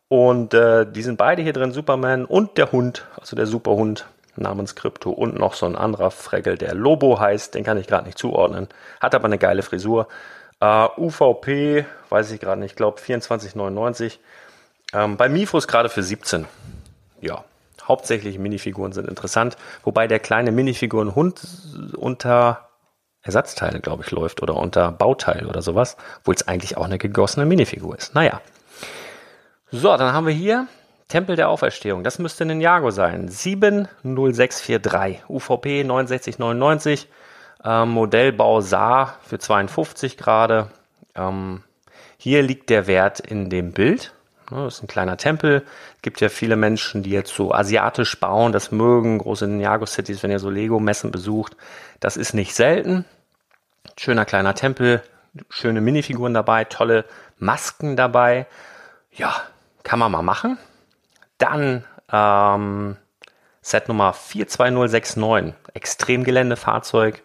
[0.10, 4.76] Und äh, die sind beide hier drin, Superman und der Hund, also der Superhund namens
[4.76, 8.18] Crypto und noch so ein anderer Fregel, der Lobo heißt, den kann ich gerade nicht
[8.18, 8.68] zuordnen,
[9.00, 10.10] hat aber eine geile Frisur.
[10.62, 14.20] Uh, UVP, weiß ich gerade nicht, ich glaube 24,99.
[14.94, 16.46] Ähm, bei Mifos gerade für 17
[17.22, 17.44] ja,
[17.88, 21.42] Hauptsächlich Minifiguren sind interessant, wobei der kleine Minifigurenhund
[21.98, 22.70] unter
[23.24, 27.46] Ersatzteile, glaube ich, läuft oder unter Bauteil oder sowas, obwohl es eigentlich auch eine gegossene
[27.46, 28.16] Minifigur ist.
[28.16, 28.42] Naja.
[29.72, 30.68] So, dann haben wir hier
[31.08, 32.04] Tempel der Auferstehung.
[32.04, 33.28] Das müsste ein Ninjago sein.
[33.28, 37.08] 70643, UVP 6999,
[37.64, 40.70] ähm, Modellbau Saar für 52 Grad.
[41.16, 41.64] Ähm,
[42.18, 44.14] hier liegt der Wert in dem Bild.
[44.52, 45.64] Das ist ein kleiner Tempel.
[45.96, 50.32] Es gibt ja viele Menschen, die jetzt so asiatisch bauen, das mögen, große Ninjago-Cities, wenn
[50.32, 51.56] ihr so Lego-Messen besucht.
[52.00, 53.06] Das ist nicht selten.
[53.98, 55.02] Schöner kleiner Tempel,
[55.50, 57.06] schöne Minifiguren dabei, tolle
[57.40, 58.46] Masken dabei.
[59.12, 59.34] Ja,
[59.84, 60.58] kann man mal machen.
[61.38, 62.98] Dann ähm,
[63.62, 67.24] Set Nummer 42069, Extremgeländefahrzeug.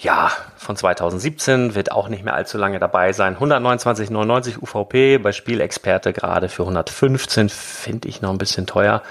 [0.00, 3.36] Ja, von 2017 wird auch nicht mehr allzu lange dabei sein.
[3.36, 9.02] 129,99 UVP bei Spielexperte gerade für 115 finde ich noch ein bisschen teuer.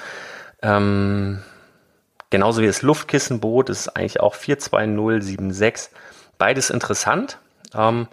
[0.61, 1.43] Ähm,
[2.29, 5.93] genauso wie das Luftkissenboot ist eigentlich auch 42076.
[6.37, 7.37] Beides interessant.
[7.75, 8.07] Ähm,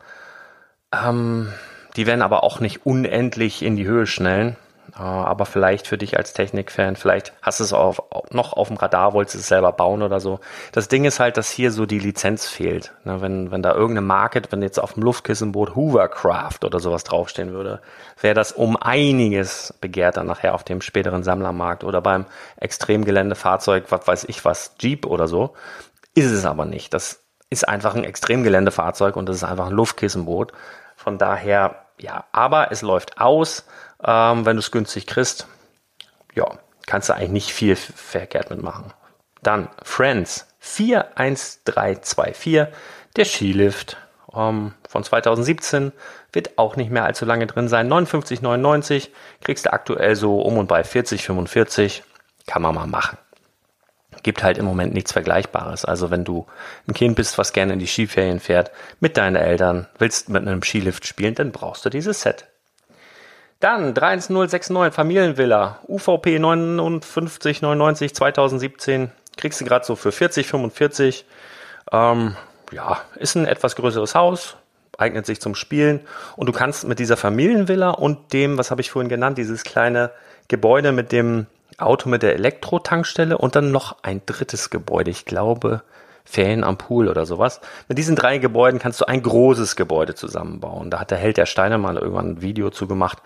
[0.92, 1.52] ähm,
[1.94, 4.56] die werden aber auch nicht unendlich in die Höhe schnellen.
[4.96, 8.76] Äh, aber vielleicht für dich als Technikfan, vielleicht hast du es auf, noch auf dem
[8.76, 10.40] Radar, wolltest es selber bauen oder so.
[10.72, 12.92] Das Ding ist halt, dass hier so die Lizenz fehlt.
[13.04, 17.52] Ne, wenn, wenn da irgendeine Market, wenn jetzt auf dem Luftkissenboot Hoovercraft oder sowas draufstehen
[17.52, 17.80] würde,
[18.20, 22.26] wäre das um einiges begehrter nachher auf dem späteren Sammlermarkt oder beim
[22.56, 25.54] Extremgeländefahrzeug, was weiß ich was, Jeep oder so.
[26.14, 26.94] Ist es aber nicht.
[26.94, 30.52] Das ist einfach ein Extremgeländefahrzeug und das ist einfach ein Luftkissenboot.
[30.96, 33.66] Von daher, ja, aber es läuft aus
[34.02, 35.46] ähm, wenn du es günstig kriegst,
[36.34, 36.46] ja,
[36.86, 38.92] kannst du eigentlich nicht viel verkehrt mitmachen.
[39.42, 42.68] Dann Friends 41324,
[43.16, 43.96] der Skilift
[44.34, 45.92] ähm, von 2017
[46.32, 47.92] wird auch nicht mehr allzu lange drin sein.
[47.92, 49.08] 59,99
[49.42, 52.02] kriegst du aktuell so um und bei 40, 45.
[52.46, 53.18] Kann man mal machen.
[54.22, 55.84] Gibt halt im Moment nichts Vergleichbares.
[55.84, 56.46] Also wenn du
[56.88, 60.62] ein Kind bist, was gerne in die Skiferien fährt, mit deinen Eltern, willst mit einem
[60.62, 62.46] Skilift spielen, dann brauchst du dieses Set.
[63.60, 69.10] Dann 31069 Familienvilla, UVP 5999 2017.
[69.36, 71.24] Kriegst du gerade so für 40, 45.
[71.92, 72.36] Ähm,
[72.72, 74.56] ja, ist ein etwas größeres Haus,
[74.98, 76.00] eignet sich zum Spielen.
[76.36, 80.10] Und du kannst mit dieser Familienvilla und dem, was habe ich vorhin genannt, dieses kleine
[80.48, 81.46] Gebäude mit dem
[81.78, 85.10] Auto mit der Elektrotankstelle und dann noch ein drittes Gebäude.
[85.10, 85.82] Ich glaube,
[86.24, 87.60] Ferien am Pool oder sowas.
[87.88, 90.90] Mit diesen drei Gebäuden kannst du ein großes Gebäude zusammenbauen.
[90.90, 93.18] Da hat der Held der Steine mal irgendwann ein Video zu gemacht.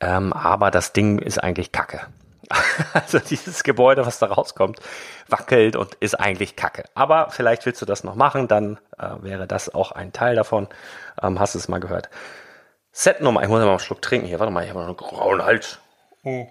[0.00, 2.02] Ähm, aber das Ding ist eigentlich Kacke.
[2.92, 4.80] also dieses Gebäude, was da rauskommt,
[5.28, 6.84] wackelt und ist eigentlich Kacke.
[6.94, 10.68] Aber vielleicht willst du das noch machen, dann äh, wäre das auch ein Teil davon.
[11.22, 12.10] Ähm, hast du es mal gehört.
[12.92, 14.38] Setnummer, ich muss mal einen Schluck trinken hier.
[14.38, 15.78] Warte mal, ich habe noch einen grauen Hals.
[16.22, 16.46] Oh.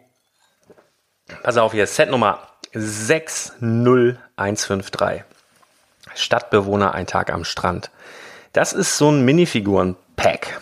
[1.41, 2.39] Pass auf hier, Setnummer
[2.73, 5.23] 60153.
[6.15, 7.91] Stadtbewohner ein Tag am Strand.
[8.53, 10.61] Das ist so ein Minifiguren-Pack.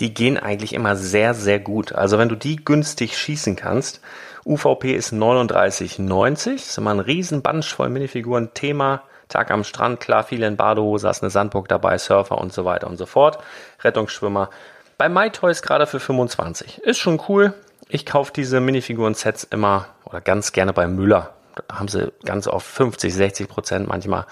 [0.00, 1.92] Die gehen eigentlich immer sehr, sehr gut.
[1.92, 4.00] Also wenn du die günstig schießen kannst,
[4.44, 6.54] UVP ist 39,90.
[6.54, 8.54] Ist immer ein riesen Bunch voll Minifiguren.
[8.54, 12.64] Thema, Tag am Strand, klar, viele in Badehose, hast eine Sandburg dabei, Surfer und so
[12.64, 13.38] weiter und so fort.
[13.82, 14.50] Rettungsschwimmer.
[14.98, 16.78] Bei MyToys gerade für 25.
[16.78, 17.54] Ist schon cool.
[17.88, 21.34] Ich kaufe diese Minifiguren-Sets immer oder ganz gerne bei Müller.
[21.54, 24.26] Da haben sie ganz oft 50, 60 Prozent manchmal.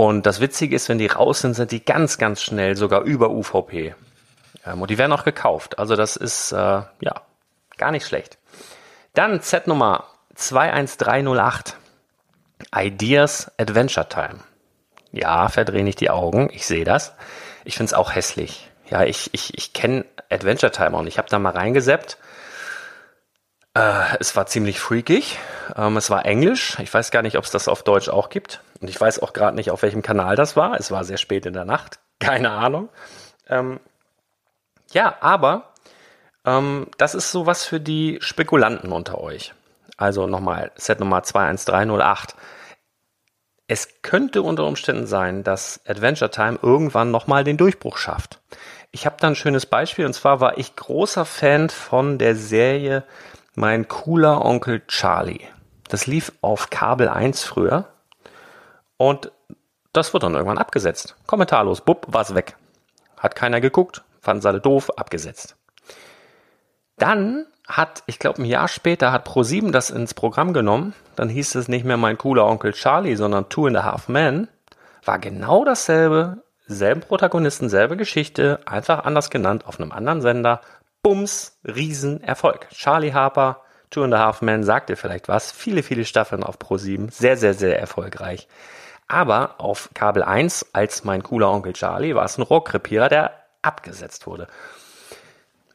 [0.00, 3.28] Und das Witzige ist, wenn die raus sind, sind die ganz, ganz schnell sogar über
[3.28, 3.94] UVP.
[4.64, 5.78] Ähm, und die werden auch gekauft.
[5.78, 7.20] Also das ist, äh, ja,
[7.76, 8.38] gar nicht schlecht.
[9.12, 10.04] Dann Z Nummer
[10.36, 11.76] 21308.
[12.74, 14.38] Ideas Adventure Time.
[15.12, 16.48] Ja, verdrehe nicht die Augen.
[16.50, 17.12] Ich sehe das.
[17.66, 18.70] Ich finde es auch hässlich.
[18.88, 22.16] Ja, ich, ich, ich kenne Adventure Time und ich habe da mal reingeseppt.
[23.74, 25.38] Äh, es war ziemlich freakig.
[25.76, 26.78] Ähm, es war Englisch.
[26.80, 28.62] Ich weiß gar nicht, ob es das auf Deutsch auch gibt.
[28.80, 30.78] Und ich weiß auch gerade nicht, auf welchem Kanal das war.
[30.78, 32.00] Es war sehr spät in der Nacht.
[32.18, 32.88] Keine Ahnung.
[33.48, 33.80] Ähm,
[34.92, 35.72] ja, aber
[36.44, 39.54] ähm, das ist sowas für die Spekulanten unter euch.
[39.96, 42.34] Also nochmal, Set Nummer 21308.
[43.66, 48.40] Es könnte unter Umständen sein, dass Adventure Time irgendwann nochmal den Durchbruch schafft.
[48.90, 53.04] Ich habe da ein schönes Beispiel und zwar war ich großer Fan von der Serie
[53.56, 55.40] Mein cooler Onkel Charlie.
[55.88, 57.86] Das lief auf Kabel 1 früher
[58.96, 59.32] und
[59.92, 61.16] das wird dann irgendwann abgesetzt.
[61.26, 62.56] Kommentarlos, bupp, war's weg.
[63.18, 65.56] Hat keiner geguckt, fanden alle doof, abgesetzt.
[66.96, 70.94] Dann hat, ich glaube, ein Jahr später hat Pro7 das ins Programm genommen.
[71.16, 74.48] Dann hieß es nicht mehr mein cooler Onkel Charlie, sondern Two and a Half Men.
[75.04, 80.60] War genau dasselbe, selben Protagonisten, selbe Geschichte, einfach anders genannt, auf einem anderen Sender.
[81.02, 82.68] Bums, Riesenerfolg.
[82.70, 85.50] Charlie Harper, Two and a Half Men sagt ihr vielleicht was.
[85.50, 87.08] Viele, viele Staffeln auf Pro 7.
[87.08, 88.46] Sehr, sehr, sehr erfolgreich.
[89.08, 94.26] Aber auf Kabel 1, als mein cooler Onkel Charlie, war es ein Rohrkrepierer, der abgesetzt
[94.26, 94.46] wurde.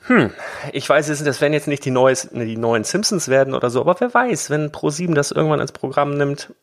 [0.08, 0.32] Hm,
[0.72, 3.82] ich weiß jetzt, das werden jetzt nicht die, neues, die neuen Simpsons werden oder so,
[3.82, 6.54] aber wer weiß, wenn Pro7 das irgendwann ins Programm nimmt,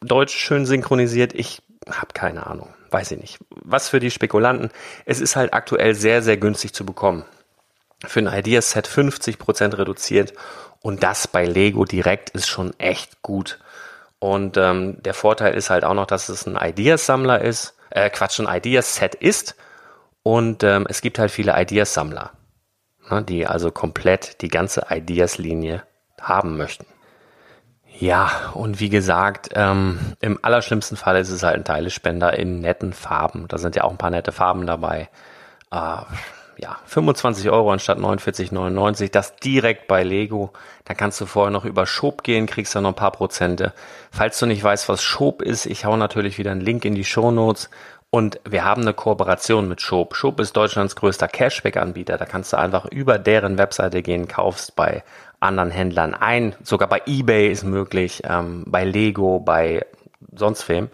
[0.00, 3.38] Deutsch schön synchronisiert, ich habe keine Ahnung, weiß ich nicht.
[3.50, 4.70] Was für die Spekulanten,
[5.06, 7.24] es ist halt aktuell sehr, sehr günstig zu bekommen.
[8.04, 10.32] Für ein Ideaset 50% reduziert
[10.80, 13.58] und das bei Lego direkt ist schon echt gut.
[14.18, 18.40] Und ähm, der Vorteil ist halt auch noch, dass es ein Ideas-Sammler ist, äh, Quatsch,
[18.40, 19.56] ein Ideas-Set ist
[20.22, 22.32] und ähm, es gibt halt viele Ideas-Sammler
[23.10, 25.82] ne, die also komplett die ganze Ideas-Linie
[26.20, 26.86] haben möchten.
[27.98, 32.92] Ja, und wie gesagt, ähm, im allerschlimmsten Fall ist es halt ein Teilespender in netten
[32.92, 33.46] Farben.
[33.48, 35.08] Da sind ja auch ein paar nette Farben dabei.
[35.70, 35.96] Äh,
[36.56, 39.10] ja, 25 Euro anstatt 49,99.
[39.10, 40.52] Das direkt bei Lego.
[40.84, 43.72] Da kannst du vorher noch über Schob gehen, kriegst dann noch ein paar Prozente.
[44.10, 47.04] Falls du nicht weißt, was Schob ist, ich hau natürlich wieder einen Link in die
[47.04, 47.70] Show Notes.
[48.10, 50.14] Und wir haben eine Kooperation mit Schob.
[50.14, 52.18] Schob ist Deutschlands größter Cashback-Anbieter.
[52.18, 55.02] Da kannst du einfach über deren Webseite gehen, kaufst bei
[55.40, 56.54] anderen Händlern ein.
[56.62, 59.86] Sogar bei eBay ist möglich, ähm, bei Lego, bei
[60.36, 60.90] sonst wem.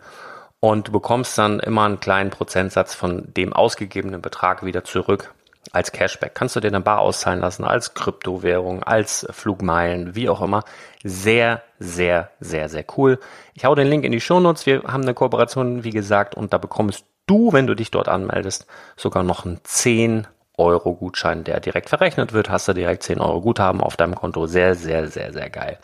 [0.61, 5.33] Und du bekommst dann immer einen kleinen Prozentsatz von dem ausgegebenen Betrag wieder zurück
[5.73, 6.35] als Cashback.
[6.35, 10.65] Kannst du dir dann bar auszahlen lassen, als Kryptowährung, als Flugmeilen, wie auch immer.
[11.05, 13.19] Sehr, sehr, sehr, sehr cool.
[13.55, 14.67] Ich hau den Link in die Shownotes.
[14.67, 18.67] Wir haben eine Kooperation, wie gesagt, und da bekommst du, wenn du dich dort anmeldest,
[18.97, 20.27] sogar noch einen 10
[20.57, 22.51] Euro Gutschein, der direkt verrechnet wird.
[22.51, 24.47] Hast du direkt 10 Euro Guthaben auf deinem Konto.
[24.47, 25.79] Sehr, sehr, sehr, sehr geil.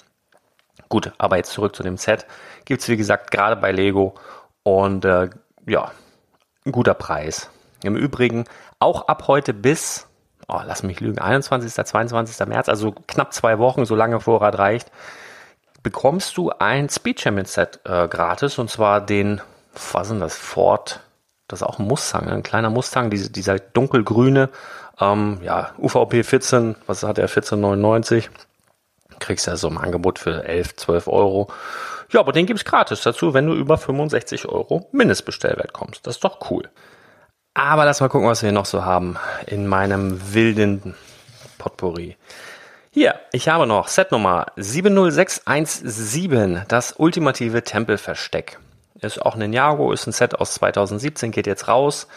[0.88, 2.26] Gut, aber jetzt zurück zu dem Set.
[2.64, 4.14] Gibt's wie gesagt gerade bei Lego
[4.62, 5.30] und äh,
[5.66, 5.92] ja,
[6.66, 7.50] ein guter Preis.
[7.82, 8.44] Im Übrigen
[8.78, 10.06] auch ab heute bis,
[10.48, 12.46] oh, lass mich lügen, 21., 22.
[12.46, 14.90] März, also knapp zwei Wochen, so lange Vorrat reicht,
[15.82, 19.40] bekommst du ein Speed Champion Set äh, gratis und zwar den,
[19.92, 21.00] was sind das, Ford,
[21.48, 24.48] das ist auch ein Mustang, ein kleiner Mustang, diese, dieser dunkelgrüne,
[25.00, 28.30] ähm, ja, UVP 14, was hat der, 1499,
[29.18, 31.48] kriegst ja so im Angebot für 11, 12 Euro.
[32.10, 36.06] Ja, aber den gibt's gratis dazu, wenn du über 65 Euro Mindestbestellwert kommst.
[36.06, 36.68] Das ist doch cool.
[37.54, 40.96] Aber lass mal gucken, was wir noch so haben in meinem wilden
[41.58, 42.16] Potpourri.
[42.90, 48.58] Hier, ich habe noch Set Nummer 70617, das ultimative Tempelversteck.
[49.00, 52.08] Ist auch ein Ninjago, ist ein Set aus 2017, geht jetzt raus.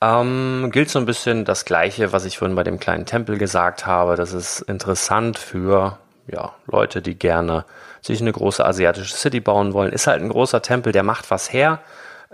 [0.00, 3.86] Ähm, gilt so ein bisschen das gleiche, was ich vorhin bei dem kleinen Tempel gesagt
[3.86, 4.16] habe.
[4.16, 7.64] Das ist interessant für ja, Leute, die gerne
[8.00, 9.92] sich eine große asiatische City bauen wollen.
[9.92, 11.78] Ist halt ein großer Tempel, der macht was her.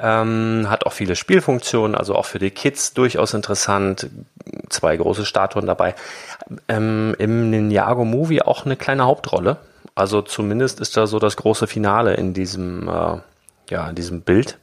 [0.00, 4.08] Ähm, hat auch viele Spielfunktionen, also auch für die Kids durchaus interessant.
[4.68, 5.94] Zwei große Statuen dabei.
[6.68, 9.56] Ähm, Im Ninjago Movie auch eine kleine Hauptrolle.
[9.96, 13.16] Also zumindest ist da so das große Finale in diesem, äh,
[13.70, 14.58] ja, in diesem Bild.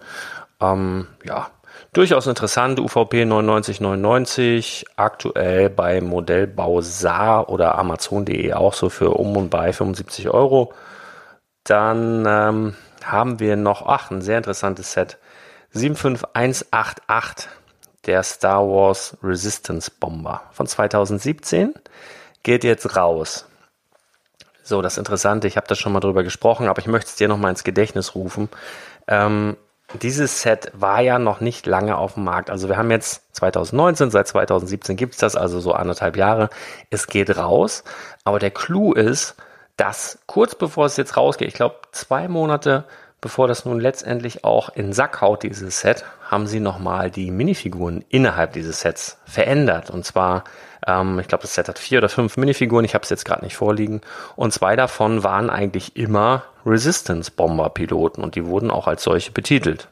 [0.62, 1.48] Ähm, ja,
[1.92, 2.80] durchaus interessant.
[2.80, 10.30] UVP 9999, aktuell bei Modellbau Saar oder Amazon.de auch so für um und bei 75
[10.30, 10.74] Euro.
[11.66, 15.18] Dann ähm, haben wir noch, ach, ein sehr interessantes Set.
[15.76, 17.50] 75188,
[18.06, 21.74] der Star Wars Resistance Bomber von 2017,
[22.44, 23.46] geht jetzt raus.
[24.64, 27.28] So, das Interessante, ich habe da schon mal drüber gesprochen, aber ich möchte es dir
[27.28, 28.48] noch mal ins Gedächtnis rufen.
[29.08, 29.58] Ähm,
[30.02, 32.50] dieses Set war ja noch nicht lange auf dem Markt.
[32.50, 36.50] Also wir haben jetzt 2019, seit 2017 gibt es das, also so anderthalb Jahre.
[36.90, 37.84] Es geht raus,
[38.24, 39.36] aber der Clou ist,
[39.76, 42.86] dass kurz bevor es jetzt rausgeht, ich glaube zwei Monate
[43.26, 48.06] bevor das nun letztendlich auch in Sack haut, dieses Set, haben sie nochmal die Minifiguren
[48.08, 49.90] innerhalb dieses Sets verändert.
[49.90, 50.44] Und zwar,
[50.86, 53.44] ähm, ich glaube, das Set hat vier oder fünf Minifiguren, ich habe es jetzt gerade
[53.44, 54.02] nicht vorliegen.
[54.36, 59.88] Und zwei davon waren eigentlich immer Resistance-Bomber-Piloten und die wurden auch als solche betitelt.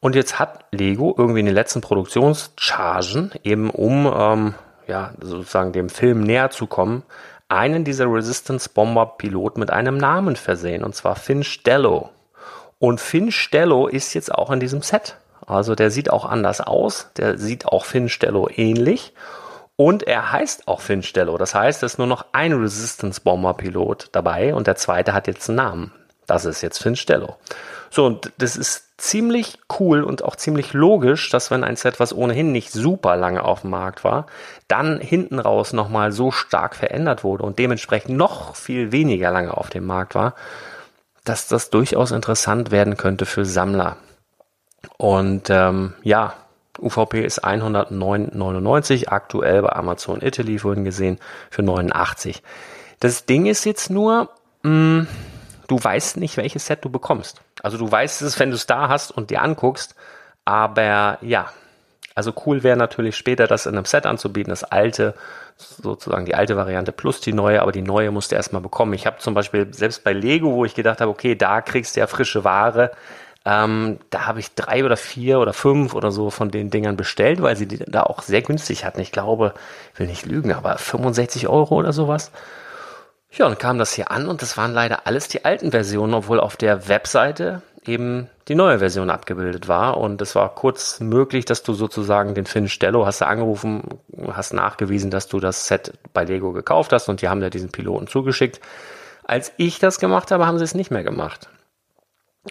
[0.00, 4.54] Und jetzt hat Lego irgendwie in den letzten Produktionschargen, eben um ähm,
[4.88, 7.04] ja, sozusagen dem Film näher zu kommen,
[7.46, 12.10] einen dieser Resistance Bomber Piloten mit einem Namen versehen, und zwar Finn Stello.
[12.84, 15.16] Und Finn Stello ist jetzt auch in diesem Set.
[15.46, 17.08] Also der sieht auch anders aus.
[17.16, 19.14] Der sieht auch Finn Stello ähnlich.
[19.74, 21.38] Und er heißt auch Finn Stello.
[21.38, 25.26] Das heißt, es ist nur noch ein Resistance Bomber Pilot dabei und der zweite hat
[25.28, 25.92] jetzt einen Namen.
[26.26, 27.36] Das ist jetzt Finn Stello.
[27.88, 32.12] So, und das ist ziemlich cool und auch ziemlich logisch, dass wenn ein Set, was
[32.12, 34.26] ohnehin nicht super lange auf dem Markt war,
[34.68, 39.70] dann hinten raus nochmal so stark verändert wurde und dementsprechend noch viel weniger lange auf
[39.70, 40.34] dem Markt war,
[41.24, 43.96] dass das durchaus interessant werden könnte für Sammler.
[44.98, 46.34] Und ähm, ja,
[46.78, 51.18] UVP ist 109,99, aktuell bei Amazon Italy vorhin gesehen
[51.50, 52.42] für 89.
[53.00, 54.30] Das Ding ist jetzt nur,
[54.62, 55.06] mh,
[55.66, 57.40] du weißt nicht, welches Set du bekommst.
[57.62, 59.94] Also du weißt es, wenn du es da hast und dir anguckst,
[60.44, 61.50] aber ja,
[62.14, 65.14] also cool wäre natürlich später das in einem Set anzubieten, das alte,
[65.56, 68.92] sozusagen die alte Variante plus die neue, aber die neue musst du erstmal bekommen.
[68.94, 72.00] Ich habe zum Beispiel selbst bei Lego, wo ich gedacht habe, okay, da kriegst du
[72.00, 72.92] ja frische Ware,
[73.44, 77.42] ähm, da habe ich drei oder vier oder fünf oder so von den Dingern bestellt,
[77.42, 79.00] weil sie die da auch sehr günstig hatten.
[79.00, 79.52] Ich glaube,
[79.96, 82.30] will nicht lügen, aber 65 Euro oder sowas.
[83.30, 86.40] Ja, und kam das hier an und das waren leider alles die alten Versionen, obwohl
[86.40, 89.98] auf der Webseite eben die neue Version abgebildet war.
[89.98, 93.82] Und es war kurz möglich, dass du sozusagen den Finn Stello hast angerufen,
[94.32, 97.70] hast nachgewiesen, dass du das Set bei Lego gekauft hast und die haben dir diesen
[97.70, 98.60] Piloten zugeschickt.
[99.24, 101.48] Als ich das gemacht habe, haben sie es nicht mehr gemacht.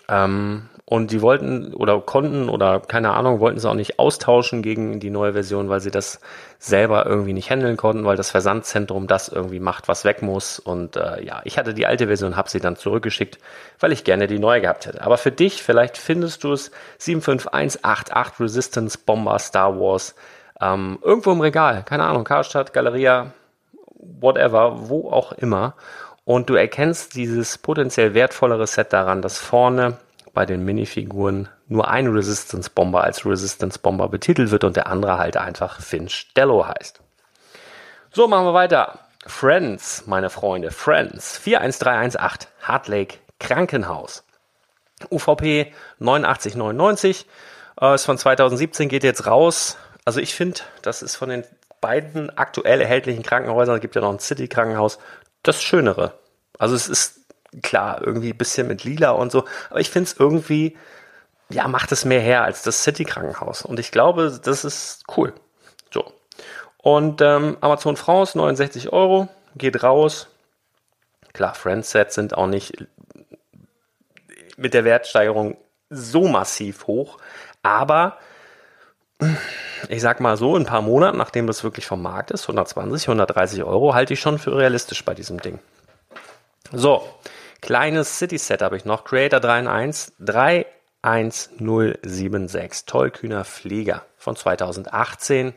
[0.10, 5.00] Ähm, und die wollten oder konnten oder keine Ahnung, wollten sie auch nicht austauschen gegen
[5.00, 6.20] die neue Version, weil sie das
[6.60, 10.60] selber irgendwie nicht handeln konnten, weil das Versandzentrum das irgendwie macht, was weg muss.
[10.60, 13.40] Und äh, ja, ich hatte die alte Version, habe sie dann zurückgeschickt,
[13.80, 15.02] weil ich gerne die neue gehabt hätte.
[15.02, 16.70] Aber für dich, vielleicht findest du es
[17.00, 20.16] 75188 Resistance Bomber Star Wars
[20.62, 23.34] ähm, irgendwo im Regal, keine Ahnung, Karstadt, Galeria,
[23.96, 25.76] whatever, wo auch immer.
[26.26, 29.98] Und du erkennst dieses potenziell wertvollere Set daran, dass vorne
[30.34, 35.18] bei den Minifiguren nur ein Resistance Bomber als Resistance Bomber betitelt wird und der andere
[35.18, 37.02] halt einfach Finn Stello heißt.
[38.12, 39.00] So, machen wir weiter.
[39.26, 44.24] Friends, meine Freunde, Friends 41318 Hartlake Krankenhaus.
[45.12, 47.26] UVP 8999
[47.82, 49.78] äh, ist von 2017, geht jetzt raus.
[50.06, 51.44] Also ich finde, das ist von den
[51.82, 55.00] beiden aktuell erhältlichen Krankenhäusern, es gibt ja noch ein City-Krankenhaus,
[55.44, 56.18] das Schönere.
[56.58, 57.20] Also es ist
[57.62, 60.78] klar, irgendwie ein bisschen mit lila und so, aber ich finde es irgendwie,
[61.50, 63.64] ja, macht es mehr her als das City-Krankenhaus.
[63.64, 65.34] Und ich glaube, das ist cool.
[65.92, 66.12] So.
[66.78, 70.28] Und ähm, Amazon France, 69 Euro, geht raus.
[71.34, 72.74] Klar, Friends-Sets sind auch nicht
[74.58, 75.58] mit der Wertsteigerung
[75.90, 77.18] so massiv hoch,
[77.62, 78.18] aber
[79.90, 83.08] ich sag mal so, in ein paar Monaten, nachdem das wirklich vom Markt ist, 120,
[83.08, 85.60] 130 Euro, halte ich schon für realistisch bei diesem Ding.
[86.72, 87.04] So,
[87.64, 89.06] Kleines City-Set habe ich noch.
[89.06, 92.86] Creator 3 in 1, 31076.
[92.86, 95.54] Tollkühner Flieger von 2018.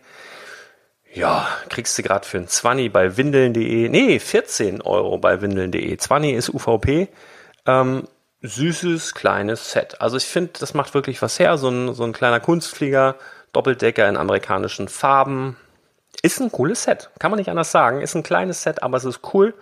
[1.13, 3.89] Ja, kriegst du gerade für ein 20 bei windeln.de.
[3.89, 5.97] Nee, 14 Euro bei windeln.de.
[5.97, 7.09] 20 ist UVP.
[7.67, 8.07] Ähm,
[8.43, 10.01] süßes, kleines Set.
[10.01, 11.59] Also ich finde, das macht wirklich was her.
[11.59, 13.17] So ein, so ein kleiner Kunstflieger,
[13.57, 15.57] Doppeldecker in amerikanischen Farben.
[16.21, 17.09] Ist ein cooles Set.
[17.19, 18.03] Kann man nicht anders sagen.
[18.03, 19.55] Ist ein kleines Set, aber es ist cool.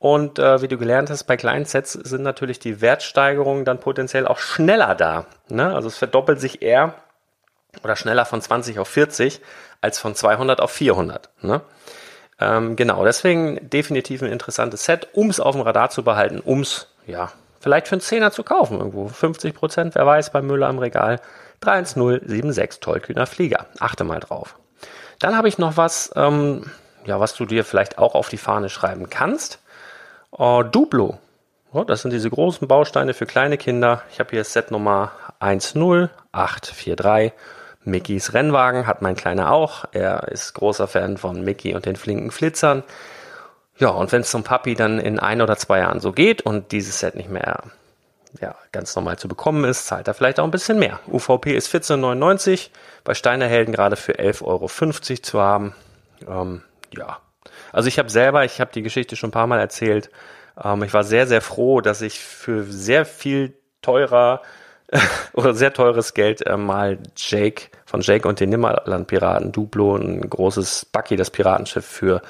[0.00, 4.26] Und äh, wie du gelernt hast, bei kleinen Sets sind natürlich die Wertsteigerungen dann potenziell
[4.26, 5.26] auch schneller da.
[5.48, 5.72] Ne?
[5.72, 6.94] Also es verdoppelt sich eher
[7.84, 9.40] oder schneller von 20 auf 40
[9.80, 11.30] als von 200 auf 400.
[11.42, 11.60] Ne?
[12.40, 16.62] Ähm, genau, deswegen definitiv ein interessantes Set, um es auf dem Radar zu behalten, um
[16.62, 17.30] es, ja,
[17.60, 19.06] vielleicht für einen Zehner zu kaufen irgendwo.
[19.06, 21.20] 50 Prozent, wer weiß, bei Müller im Regal.
[21.60, 23.66] 31076 Tollkühner Flieger.
[23.80, 24.56] Achte mal drauf.
[25.18, 26.70] Dann habe ich noch was, ähm,
[27.04, 29.60] ja, was du dir vielleicht auch auf die Fahne schreiben kannst.
[30.30, 31.18] Uh, Duplo.
[31.72, 34.02] Oh, das sind diese großen Bausteine für kleine Kinder.
[34.12, 37.32] Ich habe hier Set Nummer 10843.
[37.84, 39.84] Mickeys Rennwagen hat mein Kleiner auch.
[39.92, 42.84] Er ist großer Fan von Mickey und den flinken Flitzern.
[43.78, 46.72] Ja, und wenn es zum Papi dann in ein oder zwei Jahren so geht und
[46.72, 47.62] dieses Set nicht mehr
[48.40, 51.00] ja, ganz normal zu bekommen ist, zahlt er vielleicht auch ein bisschen mehr.
[51.08, 52.70] UVP ist 14,99,
[53.04, 54.68] bei Steinerhelden gerade für 11,50 Euro
[55.22, 55.74] zu haben.
[56.26, 56.62] Ähm,
[56.92, 57.18] ja,
[57.72, 60.10] also ich habe selber, ich habe die Geschichte schon ein paar Mal erzählt.
[60.62, 64.42] Ähm, ich war sehr, sehr froh, dass ich für sehr viel teurer
[65.32, 70.86] oder sehr teures Geld äh, mal Jake von Jake und den Nimmerland-Piraten, Duplo, ein großes
[70.86, 72.22] Bucky, das Piratenschiff, für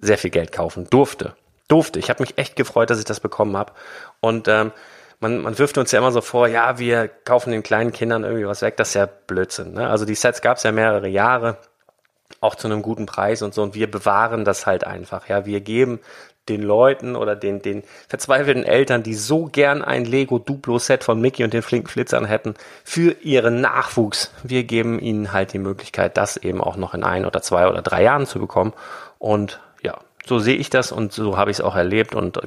[0.00, 1.34] sehr viel Geld kaufen durfte.
[1.68, 1.98] Durfte.
[1.98, 3.72] Ich habe mich echt gefreut, dass ich das bekommen habe.
[4.20, 4.72] Und ähm,
[5.20, 8.46] man, man wirft uns ja immer so vor, ja, wir kaufen den kleinen Kindern irgendwie
[8.46, 8.76] was weg.
[8.76, 9.74] Das ist ja Blödsinn.
[9.74, 9.88] Ne?
[9.88, 11.58] Also die Sets gab es ja mehrere Jahre
[12.40, 13.62] auch zu einem guten Preis und so.
[13.62, 15.28] Und wir bewahren das halt einfach.
[15.28, 16.00] Ja, wir geben
[16.48, 21.20] den Leuten oder den, den verzweifelten Eltern, die so gern ein Lego Duplo Set von
[21.20, 22.54] Mickey und den flinken Flitzern hätten,
[22.84, 24.32] für ihren Nachwuchs.
[24.44, 27.82] Wir geben ihnen halt die Möglichkeit, das eben auch noch in ein oder zwei oder
[27.82, 28.74] drei Jahren zu bekommen.
[29.18, 32.40] Und ja, so sehe ich das und so habe ich es auch erlebt und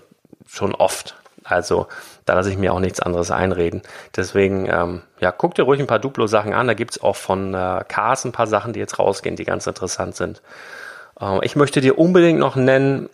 [0.47, 1.15] schon oft.
[1.49, 1.87] Also
[2.25, 3.81] da lasse ich mir auch nichts anderes einreden.
[4.15, 6.67] Deswegen, ähm, ja, guck dir ruhig ein paar Duplo-Sachen an.
[6.67, 10.15] Da gibt's auch von äh, Cars ein paar Sachen, die jetzt rausgehen, die ganz interessant
[10.15, 10.41] sind.
[11.19, 13.09] Ähm, ich möchte dir unbedingt noch nennen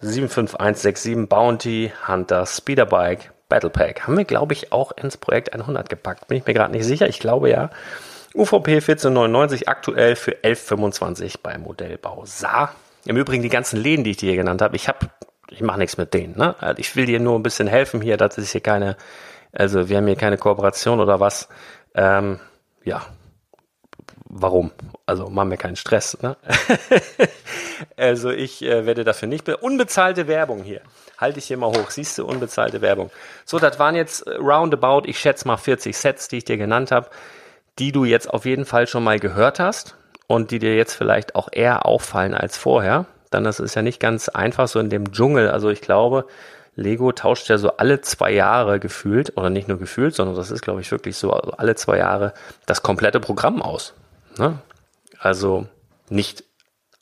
[0.00, 4.06] 75167 Bounty Hunter Speederbike Battle Pack.
[4.06, 6.28] Haben wir, glaube ich, auch ins Projekt 100 gepackt.
[6.28, 7.08] Bin ich mir gerade nicht sicher.
[7.08, 7.70] Ich glaube ja.
[8.34, 12.74] UVP 1499 aktuell für 1125 beim Modellbau Saar.
[13.06, 15.06] Im Übrigen die ganzen Läden, die ich dir hier genannt habe, ich habe,
[15.50, 16.36] ich mache nichts mit denen.
[16.36, 16.56] Ne?
[16.58, 18.96] Also ich will dir nur ein bisschen helfen hier, dass es hier keine,
[19.52, 21.48] also wir haben hier keine Kooperation oder was.
[21.94, 22.40] Ähm,
[22.84, 23.06] ja,
[24.26, 24.70] warum?
[25.06, 26.18] Also machen wir keinen Stress.
[26.22, 26.36] Ne?
[27.96, 30.80] also ich äh, werde dafür nicht unbezahlte Werbung hier.
[31.18, 31.90] Halte ich hier mal hoch.
[31.90, 33.10] Siehst du unbezahlte Werbung.
[33.44, 36.90] So, das waren jetzt äh, roundabout, ich schätze mal 40 Sets, die ich dir genannt
[36.90, 37.08] habe,
[37.78, 41.34] die du jetzt auf jeden Fall schon mal gehört hast und die dir jetzt vielleicht
[41.34, 43.06] auch eher auffallen als vorher.
[43.30, 45.50] Dann das ist ja nicht ganz einfach so in dem Dschungel.
[45.50, 46.26] Also ich glaube,
[46.76, 50.62] Lego tauscht ja so alle zwei Jahre gefühlt, oder nicht nur gefühlt, sondern das ist,
[50.62, 52.34] glaube ich, wirklich so also alle zwei Jahre
[52.66, 53.94] das komplette Programm aus.
[54.38, 54.58] Ne?
[55.18, 55.66] Also
[56.08, 56.44] nicht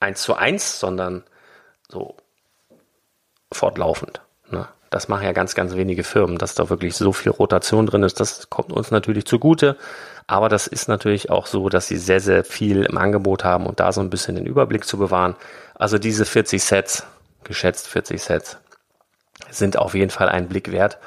[0.01, 1.25] eins zu eins, sondern
[1.89, 2.17] so
[3.51, 4.21] fortlaufend.
[4.51, 4.69] Ne?
[4.91, 8.21] Das machen ja ganz, ganz wenige Firmen, dass da wirklich so viel Rotation drin ist.
[8.21, 9.79] Das kommt uns natürlich zugute.
[10.27, 13.81] Aber das ist natürlich auch so, dass sie sehr, sehr viel im Angebot haben und
[13.81, 15.35] da so ein bisschen den Überblick zu bewahren.
[15.75, 17.07] Also diese 40 Sets,
[17.43, 18.59] geschätzt 40 Sets,
[19.53, 20.99] sind auf jeden Fall einen Blick wert.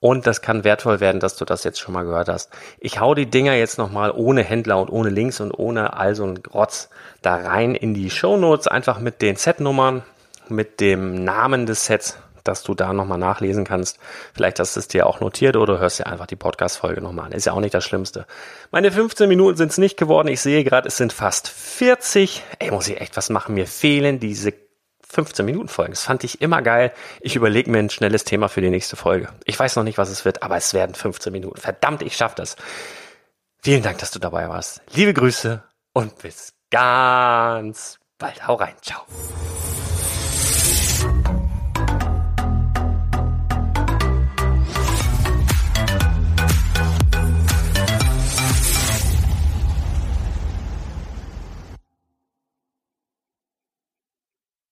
[0.00, 2.50] Und das kann wertvoll werden, dass du das jetzt schon mal gehört hast.
[2.78, 6.24] Ich hau die Dinger jetzt nochmal ohne Händler und ohne Links und ohne all so
[6.24, 6.88] ein Grotz
[7.20, 10.02] da rein in die Show Notes, einfach mit den Setnummern,
[10.48, 13.98] mit dem Namen des Sets, dass du da nochmal nachlesen kannst.
[14.32, 17.32] Vielleicht hast du es dir auch notiert oder hörst dir einfach die Podcast-Folge nochmal an.
[17.32, 18.24] Ist ja auch nicht das Schlimmste.
[18.70, 20.28] Meine 15 Minuten sind es nicht geworden.
[20.28, 22.42] Ich sehe gerade, es sind fast 40.
[22.58, 23.54] Ey, muss ich echt was machen?
[23.54, 24.54] Mir fehlen diese
[25.12, 25.92] 15 Minuten Folgen.
[25.92, 26.92] Das fand ich immer geil.
[27.20, 29.28] Ich überlege mir ein schnelles Thema für die nächste Folge.
[29.44, 31.60] Ich weiß noch nicht, was es wird, aber es werden 15 Minuten.
[31.60, 32.56] Verdammt, ich schaff das.
[33.62, 34.80] Vielen Dank, dass du dabei warst.
[34.92, 38.46] Liebe Grüße und bis ganz bald.
[38.46, 38.74] Hau rein.
[38.82, 39.02] Ciao.